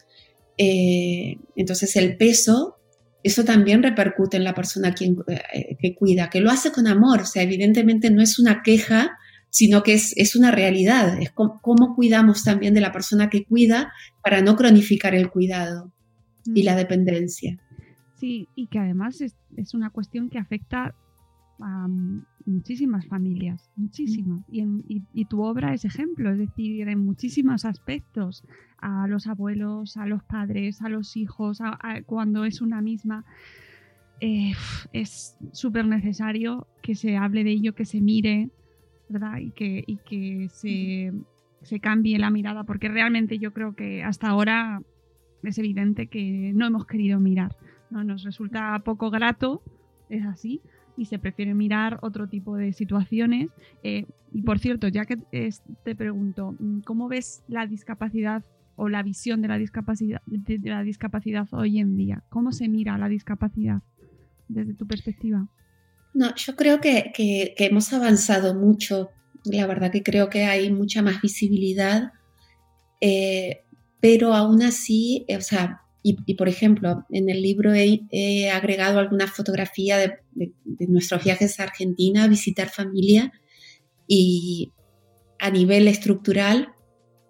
Eh, 0.58 1.38
entonces 1.56 1.96
el 1.96 2.16
peso 2.18 2.78
eso 3.22 3.44
también 3.44 3.82
repercute 3.82 4.36
en 4.36 4.44
la 4.44 4.54
persona 4.54 4.92
quien, 4.92 5.16
eh, 5.28 5.76
que 5.80 5.94
cuida, 5.94 6.30
que 6.30 6.40
lo 6.40 6.50
hace 6.50 6.72
con 6.72 6.86
amor, 6.86 7.22
o 7.22 7.26
sea, 7.26 7.42
evidentemente 7.42 8.10
no 8.10 8.22
es 8.22 8.38
una 8.38 8.62
queja, 8.62 9.18
sino 9.50 9.82
que 9.82 9.94
es, 9.94 10.14
es 10.16 10.34
una 10.34 10.50
realidad, 10.50 11.20
es 11.20 11.30
cómo, 11.32 11.94
cuidamos 11.94 12.42
también 12.42 12.74
de 12.74 12.80
la 12.80 12.90
persona 12.90 13.28
que 13.28 13.44
cuida 13.44 13.92
para 14.22 14.40
no 14.40 14.56
cronificar 14.56 15.14
el 15.14 15.30
cuidado 15.30 15.92
y 16.46 16.62
la 16.62 16.72
mm. 16.72 16.76
dependencia. 16.76 17.58
Sí, 18.14 18.48
y 18.54 18.68
que 18.68 18.78
además 18.78 19.20
es, 19.20 19.36
es 19.56 19.74
una 19.74 19.90
cuestión 19.90 20.30
que 20.30 20.38
afecta 20.38 20.94
a 21.60 21.86
muchísimas 22.46 23.06
familias, 23.06 23.70
muchísimas. 23.76 24.44
Y, 24.48 25.24
tu 25.26 25.42
obra 25.42 25.74
es 25.74 25.84
ejemplo, 25.84 26.30
es 26.30 26.38
decir, 26.38 26.88
en 26.88 26.98
muchísimos 26.98 27.64
aspectos, 27.64 28.44
a 28.78 29.06
los 29.06 29.26
abuelos, 29.26 29.96
a 29.96 30.06
los 30.06 30.22
padres, 30.24 30.82
a 30.82 30.88
los 30.88 31.16
hijos, 31.16 31.60
cuando 32.06 32.44
es 32.44 32.60
una 32.60 32.80
misma. 32.80 33.24
Eh, 34.20 34.52
es 34.92 35.36
súper 35.52 35.86
necesario 35.86 36.68
que 36.80 36.94
se 36.94 37.16
hable 37.16 37.42
de 37.42 37.50
ello, 37.50 37.74
que 37.74 37.84
se 37.84 38.00
mire, 38.00 38.50
¿verdad? 39.08 39.38
Y 39.38 39.50
que, 39.50 39.82
y 39.86 39.96
que 39.96 40.48
se, 40.48 41.12
se 41.62 41.80
cambie 41.80 42.18
la 42.18 42.30
mirada, 42.30 42.64
porque 42.64 42.88
realmente 42.88 43.38
yo 43.38 43.52
creo 43.52 43.74
que 43.74 44.04
hasta 44.04 44.28
ahora 44.28 44.82
es 45.42 45.58
evidente 45.58 46.06
que 46.06 46.52
no 46.54 46.66
hemos 46.66 46.86
querido 46.86 47.18
mirar. 47.20 47.56
¿no? 47.90 48.04
Nos 48.04 48.22
resulta 48.22 48.80
poco 48.84 49.10
grato, 49.10 49.62
es 50.08 50.24
así, 50.24 50.60
y 50.96 51.06
se 51.06 51.18
prefiere 51.18 51.54
mirar 51.54 51.98
otro 52.02 52.28
tipo 52.28 52.56
de 52.56 52.72
situaciones. 52.72 53.50
Eh, 53.82 54.06
y 54.32 54.42
por 54.42 54.58
cierto, 54.58 54.88
ya 54.88 55.04
que 55.04 55.16
te 55.84 55.94
pregunto, 55.94 56.54
mm, 56.58 56.80
¿cómo 56.80 57.08
ves 57.08 57.42
la 57.48 57.66
discapacidad 57.66 58.44
o 58.76 58.88
la 58.88 59.02
visión 59.02 59.42
de 59.42 59.48
la 59.48 59.58
discapacidad, 59.58 60.22
de, 60.26 60.58
la 60.62 60.82
discapacidad 60.82 61.48
hoy 61.52 61.78
en 61.78 61.96
día? 61.96 62.22
¿Cómo 62.28 62.52
se 62.52 62.68
mira 62.68 62.98
la 62.98 63.08
discapacidad 63.08 63.82
desde 64.48 64.74
tu 64.74 64.86
perspectiva? 64.86 65.48
No, 66.14 66.34
yo 66.34 66.56
creo 66.56 66.80
que, 66.80 67.12
que, 67.14 67.54
hemos 67.58 67.92
avanzado 67.92 68.54
mucho. 68.54 69.10
La 69.44 69.66
verdad 69.66 69.90
que 69.90 70.02
creo 70.02 70.28
que 70.28 70.44
hay 70.44 70.70
mucha 70.70 71.02
más 71.02 71.20
visibilidad, 71.20 72.12
eh, 73.00 73.64
pero 74.00 74.34
aún 74.34 74.62
así, 74.62 75.26
o 75.36 75.40
sea, 75.40 75.81
y, 76.02 76.34
por 76.34 76.48
ejemplo, 76.48 77.04
en 77.10 77.30
el 77.30 77.42
libro 77.42 77.72
he, 77.74 78.50
agregado 78.50 78.98
alguna 78.98 79.28
fotografía 79.28 79.98
de, 79.98 80.18
nuestros 80.88 81.22
viajes 81.22 81.60
a 81.60 81.64
Argentina, 81.64 82.26
visitar 82.26 82.68
familia, 82.68 83.32
y 84.08 84.72
a 85.38 85.50
nivel 85.50 85.86
estructural 85.86 86.74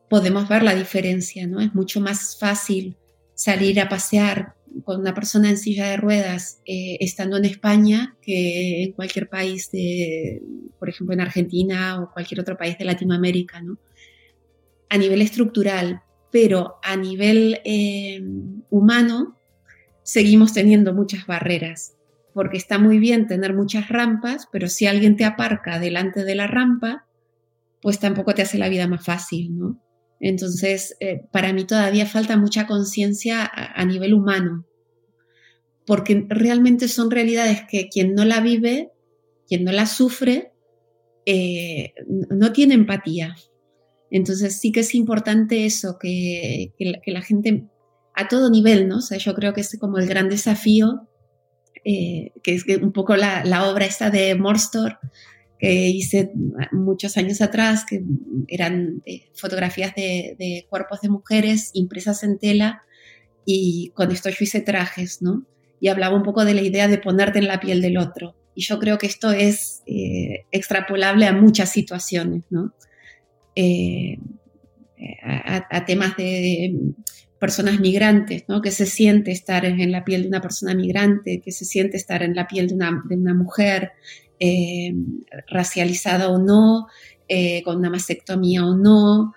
podemos 0.09 0.49
ver 0.49 0.63
la 0.63 0.75
diferencia, 0.75 1.47
¿no? 1.47 1.61
Es 1.61 1.75
mucho 1.75 2.01
más 2.01 2.39
fácil 2.39 2.97
salir 3.35 3.79
a 3.81 3.89
pasear 3.89 4.55
con 4.85 5.01
una 5.01 5.15
persona 5.15 5.51
en 5.51 5.59
silla 5.59 5.89
de 5.89 5.97
ruedas 5.99 6.61
eh, 6.65 6.97
estando 7.01 7.37
en 7.37 7.45
España 7.45 8.17
que 8.23 8.85
en 8.85 8.93
cualquier 8.93 9.29
país 9.29 9.71
de, 9.71 10.43
por 10.79 10.89
ejemplo, 10.89 11.13
en 11.15 11.21
Argentina 11.21 12.03
o 12.03 12.13
cualquier 12.13 12.41
otro 12.41 12.57
país 12.57 12.79
de 12.79 12.87
Latinoamérica, 12.87 13.61
¿no? 13.61 13.79
A 14.89 14.99
nivel 14.99 15.23
estructural, 15.23 16.03
pero 16.33 16.79
a 16.83 16.97
nivel 16.97 17.61
eh, 17.65 18.21
humano 18.71 19.39
seguimos 20.03 20.55
teniendo 20.55 20.95
muchas 20.95 21.27
barreras, 21.27 21.95
porque 22.33 22.57
está 22.57 22.79
muy 22.79 22.99
bien 22.99 23.27
tener 23.27 23.55
muchas 23.55 23.91
rampas, 23.91 24.49
pero 24.51 24.67
si 24.67 24.87
alguien 24.87 25.17
te 25.17 25.27
aparca 25.27 25.79
delante 25.79 26.25
de 26.25 26.35
la 26.35 26.47
rampa, 26.47 27.07
pues 27.83 27.99
tampoco 27.99 28.35
te 28.35 28.43
hace 28.43 28.59
la 28.59 28.71
vida 28.71 28.89
más 28.89 29.05
fácil, 29.05 29.57
¿no? 29.57 29.81
Entonces, 30.21 30.97
eh, 31.01 31.23
para 31.33 31.53
mí 31.53 31.65
todavía 31.65 32.07
falta 32.07 32.37
mucha 32.37 32.67
conciencia 32.67 33.45
a, 33.53 33.85
nivel 33.85 34.15
humano, 34.15 34.65
porque 35.85 36.25
realmente 36.29 36.89
son 36.89 37.11
realidades 37.11 37.65
que 37.69 37.89
quien 37.89 38.15
no 38.15 38.25
la 38.25 38.41
vive, 38.41 38.93
quien 39.49 39.65
no 39.65 39.73
la 39.73 39.85
sufre, 39.87 40.53
eh, 41.27 41.93
no 42.07 42.53
tiene 42.53 42.75
empatía. 42.75 43.35
Entonces 44.13 44.61
sí 44.61 44.73
que 44.73 44.81
es 44.81 44.95
importante 44.95 45.65
eso, 45.65 45.97
que, 45.99 46.75
la 47.07 47.23
gente 47.23 47.65
a 48.15 48.29
todo 48.29 48.51
nivel, 48.51 48.87
¿no? 48.87 48.99
O 48.99 49.01
sea, 49.01 49.17
yo 49.17 49.35
creo 49.35 49.55
que 49.55 49.63
es 49.63 49.79
como 49.81 49.97
el 49.97 50.07
gran 50.07 50.29
desafío, 50.29 51.09
eh, 51.83 52.31
que 52.43 52.55
es 52.55 52.67
un 52.83 52.93
poco 52.93 53.17
la, 53.17 53.71
obra 53.71 53.87
esta 53.87 54.11
de 54.11 54.35
Morstor, 54.35 54.99
que 55.59 55.89
hice 55.89 56.31
muchos 56.73 57.17
años 57.17 57.41
atrás, 57.41 57.87
que 57.89 58.03
eran 58.49 59.01
eh, 59.07 59.31
fotografías 59.35 59.95
de, 59.95 60.67
cuerpos 60.69 61.01
de 61.01 61.09
mujeres 61.09 61.71
impresas 61.73 62.23
en 62.23 62.39
tela 62.39 62.83
y 63.47 63.93
con 63.95 64.13
esto 64.13 64.29
yo 64.29 64.37
hice 64.41 64.61
trajes, 64.61 65.23
¿no? 65.23 65.47
Y 65.81 65.89
hablaba 65.89 66.15
un 66.15 66.23
poco 66.23 66.45
de 66.45 66.53
la 66.53 66.61
idea 66.61 66.87
de 66.87 66.99
ponerte 66.99 67.39
en 67.39 67.49
la 67.49 67.61
piel 67.61 67.81
del 67.81 67.97
otro. 67.97 68.37
Y 68.55 68.61
yo 68.61 68.79
creo 68.79 68.99
que 68.99 69.07
esto 69.07 69.33
es 69.33 69.83
eh, 69.87 70.45
extrapolable 70.51 71.25
a 71.25 71.33
muchas 71.33 71.73
situaciones, 71.73 72.45
¿no? 72.51 72.75
Eh, 73.55 74.19
a, 75.23 75.85
temas 75.85 76.17
de, 76.17 76.75
personas 77.39 77.81
migrantes, 77.81 78.45
¿no? 78.47 78.63
que 78.63 78.71
se 78.71 78.87
siente 78.87 79.33
estar 79.33 79.65
en, 79.65 79.91
la 79.91 80.05
piel 80.05 80.23
de 80.23 80.29
una 80.29 80.41
persona 80.41 80.75
migrante, 80.75 81.41
que 81.41 81.51
se 81.51 81.65
siente 81.65 81.97
estar 81.97 82.23
en 82.23 82.37
la 82.37 82.47
piel 82.47 82.69
de 82.69 82.75
una, 82.75 83.35
mujer 83.35 83.93
eh, 84.39 84.95
racializada 85.49 86.29
o 86.29 86.39
no, 86.39 86.87
eh, 87.29 87.63
con 87.65 87.79
una 87.79 87.91
mastectomía 87.91 88.65
o 88.65 88.77
no, 88.77 89.33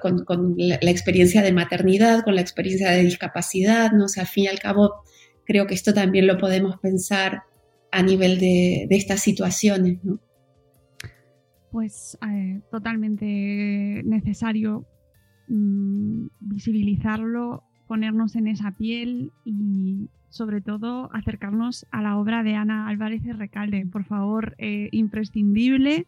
con, 0.00 0.54
la, 0.56 0.74
experiencia 0.90 1.40
de 1.40 1.52
maternidad, 1.52 2.24
con 2.24 2.34
la 2.34 2.40
experiencia 2.40 2.90
de 2.90 3.04
discapacidad, 3.04 3.92
¿no? 3.92 4.06
al 4.16 4.26
fin 4.26 4.44
y 4.44 4.48
al 4.48 4.58
cabo, 4.58 5.04
creo 5.44 5.68
que 5.68 5.74
esto 5.74 5.94
también 5.94 6.26
lo 6.26 6.36
podemos 6.36 6.80
pensar 6.80 7.44
a 7.92 8.02
nivel 8.02 8.40
de, 8.40 8.86
de 8.88 8.96
estas 8.96 9.20
situaciones, 9.20 10.02
¿no? 10.02 10.18
Pues 11.74 12.16
totalmente 12.70 14.02
necesario 14.04 14.86
Mm, 15.46 16.28
visibilizarlo, 16.40 17.64
ponernos 17.86 18.34
en 18.36 18.46
esa 18.46 18.70
piel 18.72 19.30
y 19.44 20.08
sobre 20.30 20.62
todo 20.62 21.10
acercarnos 21.12 21.86
a 21.90 22.00
la 22.00 22.16
obra 22.16 22.42
de 22.42 22.54
Ana 22.54 22.88
Álvarez 22.88 23.22
Recalde. 23.36 23.86
Por 23.86 24.04
favor, 24.04 24.54
eh, 24.58 24.88
imprescindible, 24.90 26.06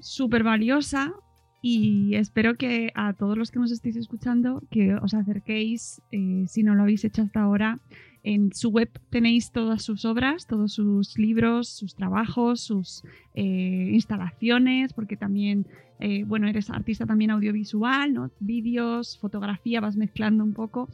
súper 0.00 0.44
valiosa 0.44 1.12
y 1.60 2.14
espero 2.14 2.54
que 2.54 2.92
a 2.94 3.12
todos 3.12 3.36
los 3.36 3.50
que 3.50 3.58
nos 3.58 3.72
estéis 3.72 3.96
escuchando 3.96 4.62
que 4.70 4.94
os 4.94 5.12
acerquéis, 5.12 6.00
eh, 6.12 6.44
si 6.46 6.62
no 6.62 6.74
lo 6.74 6.82
habéis 6.82 7.04
hecho 7.04 7.22
hasta 7.22 7.42
ahora, 7.42 7.80
en 8.26 8.52
su 8.52 8.70
web 8.70 8.90
tenéis 9.08 9.52
todas 9.52 9.84
sus 9.84 10.04
obras, 10.04 10.48
todos 10.48 10.72
sus 10.72 11.16
libros, 11.16 11.68
sus 11.68 11.94
trabajos, 11.94 12.60
sus 12.60 13.04
eh, 13.34 13.88
instalaciones, 13.92 14.92
porque 14.92 15.16
también, 15.16 15.64
eh, 16.00 16.24
bueno, 16.24 16.48
eres 16.48 16.68
artista 16.68 17.06
también 17.06 17.30
audiovisual, 17.30 18.12
¿no? 18.12 18.32
Vídeos, 18.40 19.16
fotografía, 19.20 19.80
vas 19.80 19.96
mezclando 19.96 20.42
un 20.42 20.54
poco 20.54 20.88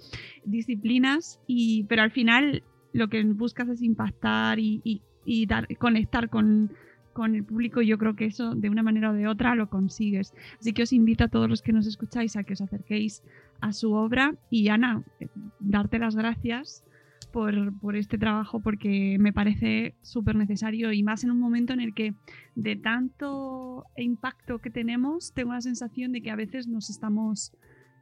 disciplinas, 0.44 1.40
y, 1.46 1.84
pero 1.84 2.02
al 2.02 2.10
final 2.10 2.62
lo 2.92 3.08
que 3.08 3.24
buscas 3.24 3.70
es 3.70 3.80
impactar 3.80 4.58
y, 4.58 5.00
dar, 5.46 5.74
conectar 5.78 6.28
con, 6.28 6.70
con 7.14 7.34
el 7.34 7.44
público 7.44 7.80
y 7.80 7.86
yo 7.86 7.96
creo 7.96 8.14
que 8.14 8.26
eso 8.26 8.54
de 8.54 8.68
una 8.68 8.82
manera 8.82 9.10
o 9.10 9.14
de 9.14 9.26
otra 9.26 9.54
lo 9.54 9.70
consigues. 9.70 10.34
Así 10.60 10.74
que 10.74 10.82
os 10.82 10.92
invito 10.92 11.24
a 11.24 11.28
todos 11.28 11.48
los 11.48 11.62
que 11.62 11.72
nos 11.72 11.86
escucháis 11.86 12.36
a 12.36 12.44
que 12.44 12.52
os 12.52 12.60
acerquéis 12.60 13.22
a 13.62 13.72
su 13.72 13.94
obra 13.94 14.34
y 14.50 14.68
Ana, 14.68 15.02
eh, 15.18 15.28
darte 15.60 15.98
las 15.98 16.14
gracias 16.14 16.84
por, 17.32 17.96
este 17.96 18.18
trabajo 18.18 18.60
porque 18.60 19.16
me 19.18 19.32
parece 19.32 19.94
súper 20.02 20.36
necesario 20.36 20.92
y 20.92 21.02
más 21.02 21.24
en 21.24 21.30
un 21.30 21.40
momento 21.40 21.72
en 21.72 21.80
el 21.80 21.94
que 21.94 22.14
de 22.54 22.76
tanto 22.76 23.86
impacto 23.96 24.58
que 24.58 24.70
tenemos, 24.70 25.32
tengo 25.32 25.52
la 25.52 25.60
sensación 25.60 26.12
de 26.12 26.22
que 26.22 26.30
a 26.30 26.36
veces 26.36 26.68
nos 26.68 26.90
estamos 26.90 27.52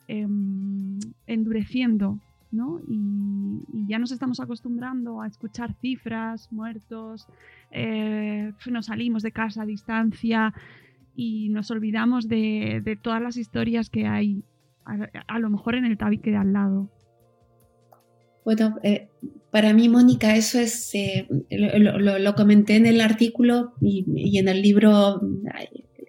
em, 0.08 0.98
endureciendo, 1.26 2.18
¿no? 2.50 2.80
Y, 2.88 3.86
ya 3.86 3.98
nos 3.98 4.12
estamos 4.12 4.38
acostumbrando 4.38 5.20
a 5.20 5.26
escuchar 5.26 5.74
cifras, 5.80 6.52
muertos, 6.52 7.26
eh, 7.72 8.52
nos 8.70 8.86
salimos 8.86 9.22
de 9.22 9.32
casa 9.32 9.62
a 9.62 9.66
distancia 9.66 10.54
y 11.14 11.48
nos 11.48 11.70
olvidamos 11.70 12.28
de, 12.28 12.98
todas 13.02 13.20
las 13.20 13.36
historias 13.36 13.90
que 13.90 14.06
hay, 14.06 14.44
a, 14.84 15.38
lo 15.38 15.50
mejor 15.50 15.74
en 15.74 15.84
el 15.84 15.98
tabique 15.98 16.30
de 16.30 16.36
al 16.36 16.52
lado. 16.52 16.88
Bueno, 18.44 18.78
eh, 18.82 19.08
para 19.50 19.72
mí, 19.72 19.88
Mónica, 19.88 20.36
eso 20.36 20.58
es, 20.58 20.94
eh, 20.94 21.26
lo, 21.50 22.34
comenté 22.34 22.76
en 22.76 22.86
el 22.86 23.00
artículo 23.00 23.74
y, 23.80 24.38
en 24.38 24.48
el 24.48 24.62
libro 24.62 25.20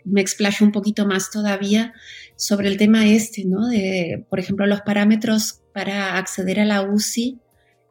me 0.03 0.21
explayo 0.21 0.65
un 0.65 0.71
poquito 0.71 1.05
más 1.05 1.29
todavía 1.31 1.93
sobre 2.35 2.67
el 2.67 2.77
tema 2.77 3.07
este, 3.07 3.45
¿no? 3.45 3.67
De, 3.67 4.25
por 4.29 4.39
ejemplo, 4.39 4.65
los 4.65 4.81
parámetros 4.81 5.61
para 5.73 6.17
acceder 6.17 6.59
a 6.59 6.65
la 6.65 6.81
UCI. 6.81 7.39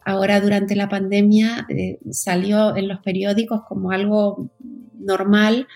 Ahora, 0.05 0.41
durante 0.41 0.75
la 0.75 0.89
pandemia, 0.89 1.67
eh, 1.69 1.99
salió 2.11 2.77
en 2.77 2.89
los 2.89 3.01
periódicos 3.01 3.63
como 3.69 3.91
algo 3.91 4.51
normal 4.99 5.69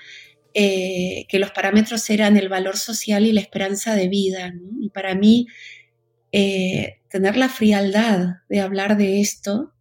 que 0.57 1.39
los 1.41 1.51
parámetros 1.51 2.09
eran 2.11 2.37
el 2.37 2.49
valor 2.49 2.77
social 2.77 3.27
y 3.27 3.33
la 3.33 3.41
esperanza 3.41 3.97
de 3.97 4.09
vida. 4.09 4.53
¿no? 4.53 4.81
Y 4.81 4.89
para 4.91 5.17
mí, 5.17 5.49
eh, 6.37 7.01
tener 7.09 7.37
la 7.37 7.49
frialdad 7.49 8.39
de 8.49 8.59
hablar 8.59 8.97
de 8.97 9.21
esto 9.21 9.73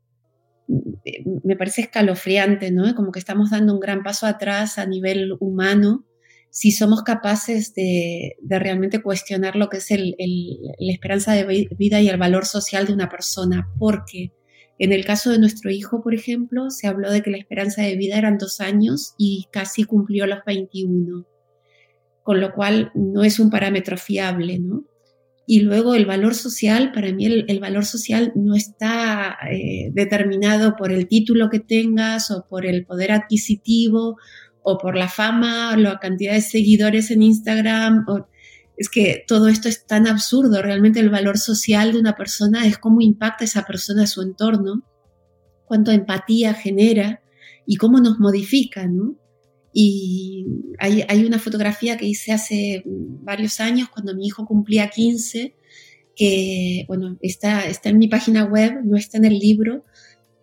eh, 1.03 1.23
me 1.43 1.55
parece 1.55 1.81
escalofriante, 1.81 2.69
¿no? 2.69 2.93
Como 2.93 3.11
que 3.11 3.17
estamos 3.17 3.49
dando 3.49 3.73
un 3.73 3.79
gran 3.79 4.03
paso 4.03 4.27
atrás 4.27 4.77
a 4.77 4.85
nivel 4.85 5.35
humano 5.39 6.05
si 6.51 6.71
somos 6.71 7.01
capaces 7.01 7.73
de, 7.73 8.35
realmente 8.47 9.01
cuestionar 9.01 9.55
lo 9.55 9.69
que 9.69 9.77
es 9.77 9.89
la 9.89 10.91
esperanza 10.93 11.33
de 11.33 11.67
vida 11.75 11.99
y 12.01 12.09
el 12.09 12.17
valor 12.17 12.45
social 12.45 12.85
de 12.85 12.93
una 12.93 13.09
persona, 13.09 13.67
porque 13.79 14.31
en 14.77 14.93
el 14.93 15.03
caso 15.05 15.31
de 15.31 15.39
nuestro 15.39 15.71
hijo, 15.71 16.03
por 16.03 16.13
ejemplo, 16.13 16.69
se 16.69 16.85
habló 16.85 17.09
de 17.09 17.23
que 17.23 17.31
la 17.31 17.39
esperanza 17.39 17.81
de 17.81 17.95
vida 17.95 18.19
eran 18.19 18.37
dos 18.37 18.61
años 18.61 19.15
y 19.17 19.47
casi 19.51 19.85
cumplió 19.85 20.27
los 20.27 20.45
21, 20.45 21.25
con 22.21 22.39
lo 22.39 22.53
cual 22.53 22.91
no 22.93 23.23
es 23.23 23.39
un 23.39 23.49
parámetro 23.49 23.97
fiable, 23.97 24.59
¿no? 24.59 24.85
Y 25.45 25.59
luego 25.59 25.93
el 25.93 26.05
valor 26.05 26.35
social, 26.35 26.91
para 26.93 27.11
mí 27.11 27.25
el, 27.25 27.59
valor 27.59 27.85
social 27.85 28.31
no 28.35 28.55
está 28.55 29.37
eh, 29.51 29.91
determinado 29.93 30.75
por 30.77 30.91
el 30.91 31.07
título 31.07 31.49
que 31.49 31.59
tengas 31.59 32.31
o 32.31 32.45
por 32.47 32.65
el 32.65 32.85
poder 32.85 33.11
adquisitivo 33.11 34.17
o 34.61 34.77
por 34.77 34.95
la 34.95 35.09
fama 35.09 35.73
o 35.73 35.77
la 35.77 35.99
cantidad 35.99 36.33
de 36.33 36.41
seguidores 36.41 37.11
en 37.11 37.23
Instagram. 37.23 38.05
es 38.77 38.89
que 38.89 39.25
todo 39.27 39.49
esto 39.49 39.67
es 39.67 39.85
tan 39.85 40.07
absurdo. 40.07 40.61
Realmente 40.61 41.01
el 41.01 41.09
valor 41.09 41.37
social 41.37 41.91
de 41.91 41.99
una 41.99 42.15
persona 42.15 42.65
es 42.65 42.77
cómo 42.77 43.01
impacta 43.01 43.43
esa 43.43 43.65
persona 43.65 44.03
a 44.03 44.07
su 44.07 44.21
entorno, 44.21 44.87
cuánto 45.65 45.91
empatía 45.91 46.53
genera 46.53 47.21
y 47.65 47.75
cómo 47.75 47.99
nos 47.99 48.17
modifica, 48.17 48.87
¿no? 48.87 49.17
Y 49.73 50.45
hay, 50.77 51.03
hay, 51.07 51.25
una 51.25 51.39
fotografía 51.39 51.97
que 51.97 52.05
hice 52.05 52.31
hace 52.31 52.83
varios 52.85 53.59
años, 53.59 53.89
cuando 53.89 54.15
mi 54.15 54.27
hijo 54.27 54.45
cumplía 54.45 54.89
15, 54.89 55.55
que, 56.15 56.85
bueno, 56.87 57.17
está, 57.21 57.65
está 57.65 57.89
en 57.89 57.97
mi 57.97 58.07
página 58.07 58.45
web, 58.45 58.81
no 58.83 58.97
está 58.97 59.17
en 59.17 59.25
el 59.25 59.39
libro, 59.39 59.83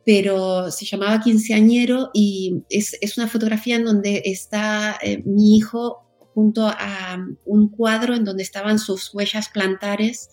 pero 0.05 0.71
se 0.73 0.85
llamaba 0.85 1.21
Quinceañero 1.21 2.11
y 2.13 2.65
es, 2.69 2.97
es 3.01 3.17
una 3.19 3.29
fotografía 3.29 3.77
en 3.77 3.85
donde 3.85 4.23
está 4.25 4.99
eh, 5.01 5.23
mi 5.25 5.57
hijo 5.57 6.11
junto 6.35 6.67
a 6.67 7.25
un 7.45 7.69
cuadro 7.69 8.15
en 8.15 8.25
donde 8.25 8.43
estaban 8.43 8.79
sus 8.79 9.15
huellas 9.15 9.49
plantares 9.49 10.31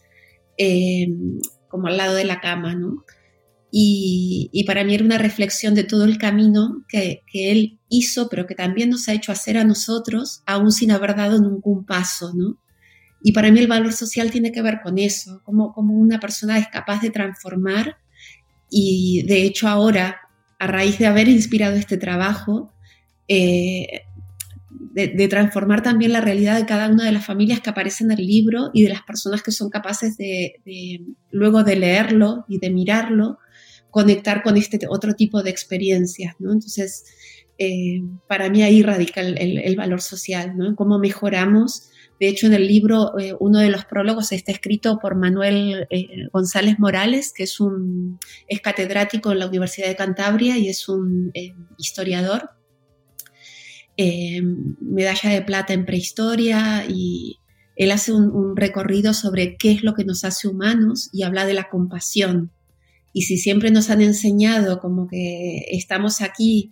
eh, 0.58 1.08
como 1.68 1.88
al 1.88 1.98
lado 1.98 2.16
de 2.16 2.26
la 2.26 2.40
cama, 2.40 2.76
¿no? 2.76 3.04
Y, 3.72 4.64
para 4.66 4.84
mí 4.84 4.96
era 4.96 5.04
una 5.04 5.18
reflexión 5.18 5.76
de 5.76 5.84
todo 5.84 6.06
el 6.06 6.18
camino 6.18 6.86
que, 6.88 7.24
él 7.34 7.80
hizo, 7.90 8.30
pero 8.30 8.48
que 8.48 8.56
también 8.56 8.90
nos 8.90 9.08
ha 9.08 9.14
hecho 9.14 9.32
hacer 9.32 9.58
a 9.58 9.64
nosotros, 9.64 10.42
aún 10.46 10.72
sin 10.72 10.92
haber 10.92 11.16
dado 11.16 11.40
ningún 11.40 11.86
paso, 11.86 12.34
¿no? 12.34 12.58
Y 13.22 13.34
para 13.34 13.52
mí 13.52 13.60
el 13.60 13.68
valor 13.68 13.94
social 13.94 14.32
tiene 14.32 14.52
que 14.52 14.62
ver 14.62 14.80
con 14.84 14.98
eso, 14.98 15.42
como, 15.44 15.74
como 15.74 15.96
una 15.96 16.20
persona 16.20 16.58
es 16.58 16.68
capaz 16.68 17.02
de 17.02 17.10
transformar 17.10 17.98
y 18.70 19.24
de 19.24 19.44
hecho 19.44 19.68
ahora, 19.68 20.22
a 20.60 20.68
raíz 20.68 20.98
de 20.98 21.08
haber 21.08 21.28
inspirado 21.28 21.76
este 21.76 21.98
trabajo, 21.98 22.74
eh, 23.28 24.02
de, 24.94 25.28
transformar 25.28 25.84
también 25.84 26.12
la 26.12 26.22
realidad 26.22 26.58
de 26.58 26.66
cada 26.66 26.90
una 26.90 27.06
de 27.06 27.12
las 27.12 27.26
familias 27.26 27.62
que 27.62 27.70
aparecen 27.70 28.12
en 28.12 28.18
el 28.20 28.26
libro 28.26 28.72
y 28.74 28.84
de 28.84 28.90
las 28.90 29.04
personas 29.04 29.44
que 29.44 29.52
son 29.52 29.70
capaces 29.70 30.18
de 30.18 30.56
luego 31.32 31.64
de 31.64 31.76
leerlo 31.76 32.46
y 32.48 32.58
de 32.58 32.72
mirarlo, 32.72 33.38
conectar 33.98 34.44
con 34.44 34.58
este 34.58 34.80
otro 34.88 35.16
tipo 35.16 35.42
de 35.42 35.50
experiencias. 35.50 36.36
Entonces, 36.40 37.04
eh, 37.58 38.04
para 38.28 38.48
mí 38.48 38.62
ahí 38.62 38.84
radica 38.84 39.22
el, 39.22 39.76
valor 39.76 40.02
social, 40.02 40.56
¿no? 40.56 40.76
Cómo 40.76 41.00
mejoramos. 41.00 41.90
De 42.20 42.28
hecho, 42.28 42.46
en 42.46 42.54
el 42.54 42.68
libro, 42.68 43.18
eh, 43.18 43.34
uno 43.40 43.58
de 43.58 43.70
los 43.70 43.86
prólogos 43.86 44.32
está 44.34 44.52
escrito 44.52 45.00
por 45.00 45.16
Manuel 45.16 45.88
eh, 45.90 46.28
González 46.32 46.78
Morales, 46.78 47.34
que 47.36 47.42
es, 47.42 47.60
un, 47.60 48.20
es 48.48 48.62
catedrático 48.62 49.32
en 49.32 49.40
la 49.40 49.48
Universidad 49.48 49.88
de 49.88 49.96
Cantabria 49.96 50.60
y 50.60 50.70
es 50.70 50.88
un 50.88 51.32
historiador. 51.80 52.52
medalla 53.98 55.30
de 55.32 55.42
plata 55.42 55.74
en 55.74 55.86
prehistoria 55.86 56.86
y 56.88 57.40
él 57.76 57.90
hace 57.90 58.14
un 58.14 58.56
recorrido 58.56 59.16
sobre 59.16 59.58
qué 59.58 59.72
es 59.72 59.82
lo 59.82 59.96
que 59.96 60.06
nos 60.06 60.24
hace 60.24 60.48
humanos 60.48 61.10
y 61.12 61.24
habla 61.24 61.48
de 61.48 61.56
la 61.56 61.68
compasión, 61.70 62.52
y 63.18 63.24
si 63.24 63.40
siempre 63.40 63.72
nos 63.72 63.90
han 63.90 64.02
enseñado 64.02 64.80
como 64.80 65.08
que 65.08 65.66
estamos 65.72 66.22
aquí 66.22 66.72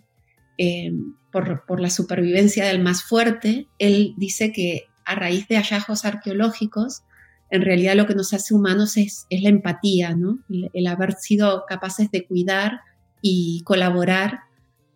eh, 0.58 0.92
por, 1.32 1.80
la 1.80 1.90
supervivencia 1.90 2.64
del 2.66 2.80
más 2.80 3.02
fuerte, 3.02 3.66
él 3.80 4.14
dice 4.16 4.52
que 4.52 4.84
a 5.04 5.16
raíz 5.16 5.48
de 5.48 5.56
hallazgos 5.56 6.04
arqueológicos, 6.04 7.02
en 7.50 7.62
realidad 7.62 7.96
lo 7.96 8.06
que 8.06 8.14
nos 8.14 8.32
hace 8.32 8.54
humanos 8.54 8.96
es, 8.96 9.26
la 9.28 9.48
empatía, 9.48 10.14
¿no? 10.14 10.38
El, 10.72 10.86
haber 10.86 11.14
sido 11.14 11.64
capaces 11.66 12.12
de 12.12 12.24
cuidar 12.24 12.78
y 13.20 13.62
colaborar 13.64 14.42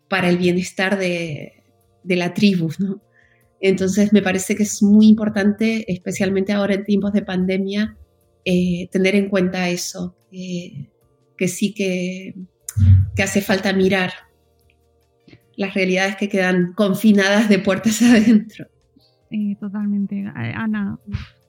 para 0.09 0.29
el 0.29 0.39
bienestar 0.39 1.01
de, 1.01 1.65
la 2.05 2.33
tribu, 2.33 2.71
¿no? 2.79 3.03
Entonces 3.61 4.13
me 4.13 4.23
parece 4.23 4.55
que 4.55 4.63
es 4.63 4.85
muy 4.85 5.09
importante, 5.09 5.85
especialmente 5.93 6.53
ahora 6.53 6.75
en 6.75 6.85
tiempos 6.85 7.13
de 7.13 7.23
pandemia, 7.23 7.99
eh, 8.45 8.89
tener 8.93 9.17
en 9.17 9.29
cuenta 9.29 9.69
eso, 9.69 10.15
que 11.41 11.49
sí 11.49 11.73
que, 11.73 12.35
que 13.17 13.23
hace 13.23 13.41
falta 13.41 13.73
mirar 13.73 14.13
las 15.57 15.73
realidades 15.73 16.17
que 16.17 16.29
quedan 16.29 16.75
confinadas 16.75 17.49
de 17.49 17.59
puertas 17.59 18.03
adentro. 18.03 18.67
Eh, 19.31 19.57
totalmente. 19.59 20.21
Eh, 20.21 20.53
Ana, 20.55 20.99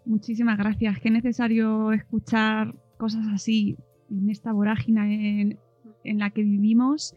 muchísimas 0.05 0.57
gracias. 0.57 0.97
Qué 1.01 1.11
necesario 1.11 1.91
escuchar 1.91 2.73
cosas 2.97 3.27
así 3.33 3.75
en 4.09 4.29
esta 4.29 4.53
vorágine 4.53 5.57
en, 6.05 6.19
la 6.19 6.29
que 6.29 6.43
vivimos. 6.43 7.13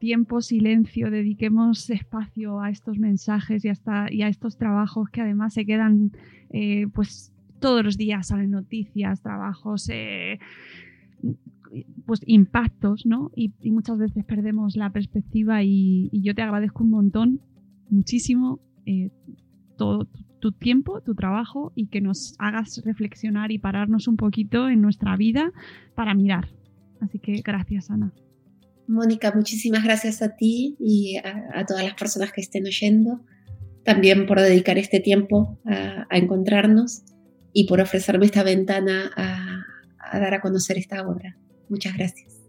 Tiempo, 0.00 0.40
silencio, 0.40 1.08
dediquemos 1.08 1.88
espacio 1.88 2.60
a 2.60 2.70
estos 2.70 2.98
mensajes 2.98 3.64
y, 3.64 3.68
hasta, 3.68 4.12
y 4.12 4.22
a 4.22 4.28
estos 4.28 4.58
trabajos 4.58 5.08
que 5.10 5.20
además 5.20 5.54
se 5.54 5.64
quedan, 5.64 6.10
eh, 6.52 6.86
pues 6.92 7.32
todos 7.60 7.84
los 7.84 7.96
días 7.96 8.26
salen 8.26 8.50
noticias, 8.50 9.22
trabajos, 9.22 9.88
pues 12.06 12.20
impactos, 12.26 13.06
¿no? 13.06 13.30
Y, 13.34 13.52
muchas 13.70 13.98
veces 13.98 14.24
perdemos 14.24 14.76
la 14.76 14.90
perspectiva 14.90 15.62
y, 15.62 16.10
yo 16.12 16.34
te 16.34 16.42
agradezco 16.42 16.84
un 16.84 16.90
montón, 16.90 17.40
muchísimo, 17.88 18.60
eh, 18.86 19.10
todo 19.76 20.08
tu 20.40 20.52
tiempo, 20.52 21.00
tu 21.02 21.14
trabajo 21.14 21.72
y 21.74 21.88
que 21.88 22.00
nos 22.00 22.34
hagas 22.38 22.82
reflexionar 22.84 23.52
y 23.52 23.58
pararnos 23.58 24.08
un 24.08 24.16
poquito 24.16 24.68
en 24.68 24.80
nuestra 24.80 25.16
vida 25.16 25.52
para 25.94 26.14
mirar. 26.14 26.48
Así 27.00 27.18
que 27.18 27.40
gracias, 27.44 27.90
Ana. 27.90 28.12
Mónica, 28.86 29.32
muchísimas 29.34 29.84
gracias 29.84 30.20
a 30.22 30.34
ti 30.36 30.76
y 30.80 31.16
a, 31.18 31.64
todas 31.66 31.84
las 31.84 31.94
personas 31.94 32.32
que 32.32 32.40
estén 32.40 32.66
oyendo, 32.66 33.20
también 33.84 34.26
por 34.26 34.40
dedicar 34.40 34.78
este 34.78 34.98
tiempo 34.98 35.60
a, 35.64 36.06
encontrarnos 36.16 37.02
y 37.52 37.66
por 37.66 37.80
ofrecerme 37.80 38.26
esta 38.26 38.42
ventana 38.42 39.10
a 39.16 40.18
dar 40.18 40.34
a 40.34 40.40
conocer 40.40 40.76
esta 40.76 41.06
obra. 41.06 41.36
Muchas 41.70 41.96
gracias. 41.96 42.40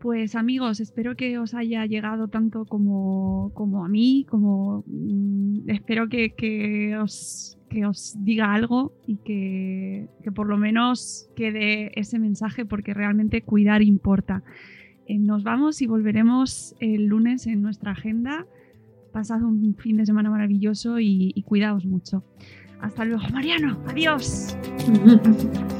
Pues 0.00 0.36
amigos, 0.36 0.78
espero 0.78 1.16
que 1.16 1.38
os 1.38 1.54
haya 1.54 1.84
llegado 1.84 2.28
tanto 2.28 2.64
como, 2.64 3.50
como 3.54 3.84
a 3.84 3.88
mí, 3.88 4.24
como 4.30 4.84
mm, 4.86 5.68
espero 5.68 6.08
que, 6.08 6.96
os, 7.02 7.58
que 7.68 7.84
os 7.84 8.14
diga 8.20 8.54
algo 8.54 8.92
y 9.08 9.16
que, 9.16 10.08
por 10.36 10.46
lo 10.46 10.56
menos 10.56 11.28
quede 11.34 11.90
ese 11.98 12.20
mensaje 12.20 12.64
porque 12.64 12.94
realmente 12.94 13.42
cuidar 13.42 13.82
importa. 13.82 14.44
Eh, 15.06 15.18
nos 15.18 15.42
vamos 15.42 15.82
y 15.82 15.88
volveremos 15.88 16.76
el 16.78 17.06
lunes 17.06 17.48
en 17.48 17.60
nuestra 17.60 17.90
agenda. 17.90 18.46
Pasad 19.12 19.42
un 19.42 19.74
fin 19.74 19.96
de 19.96 20.06
semana 20.06 20.30
maravilloso 20.30 21.00
y, 21.00 21.32
y 21.34 21.42
cuidaos 21.42 21.84
mucho. 21.86 22.22
Hasta 22.80 23.04
luego, 23.04 23.24
Mariano. 23.32 23.82
Adiós. 23.88 24.56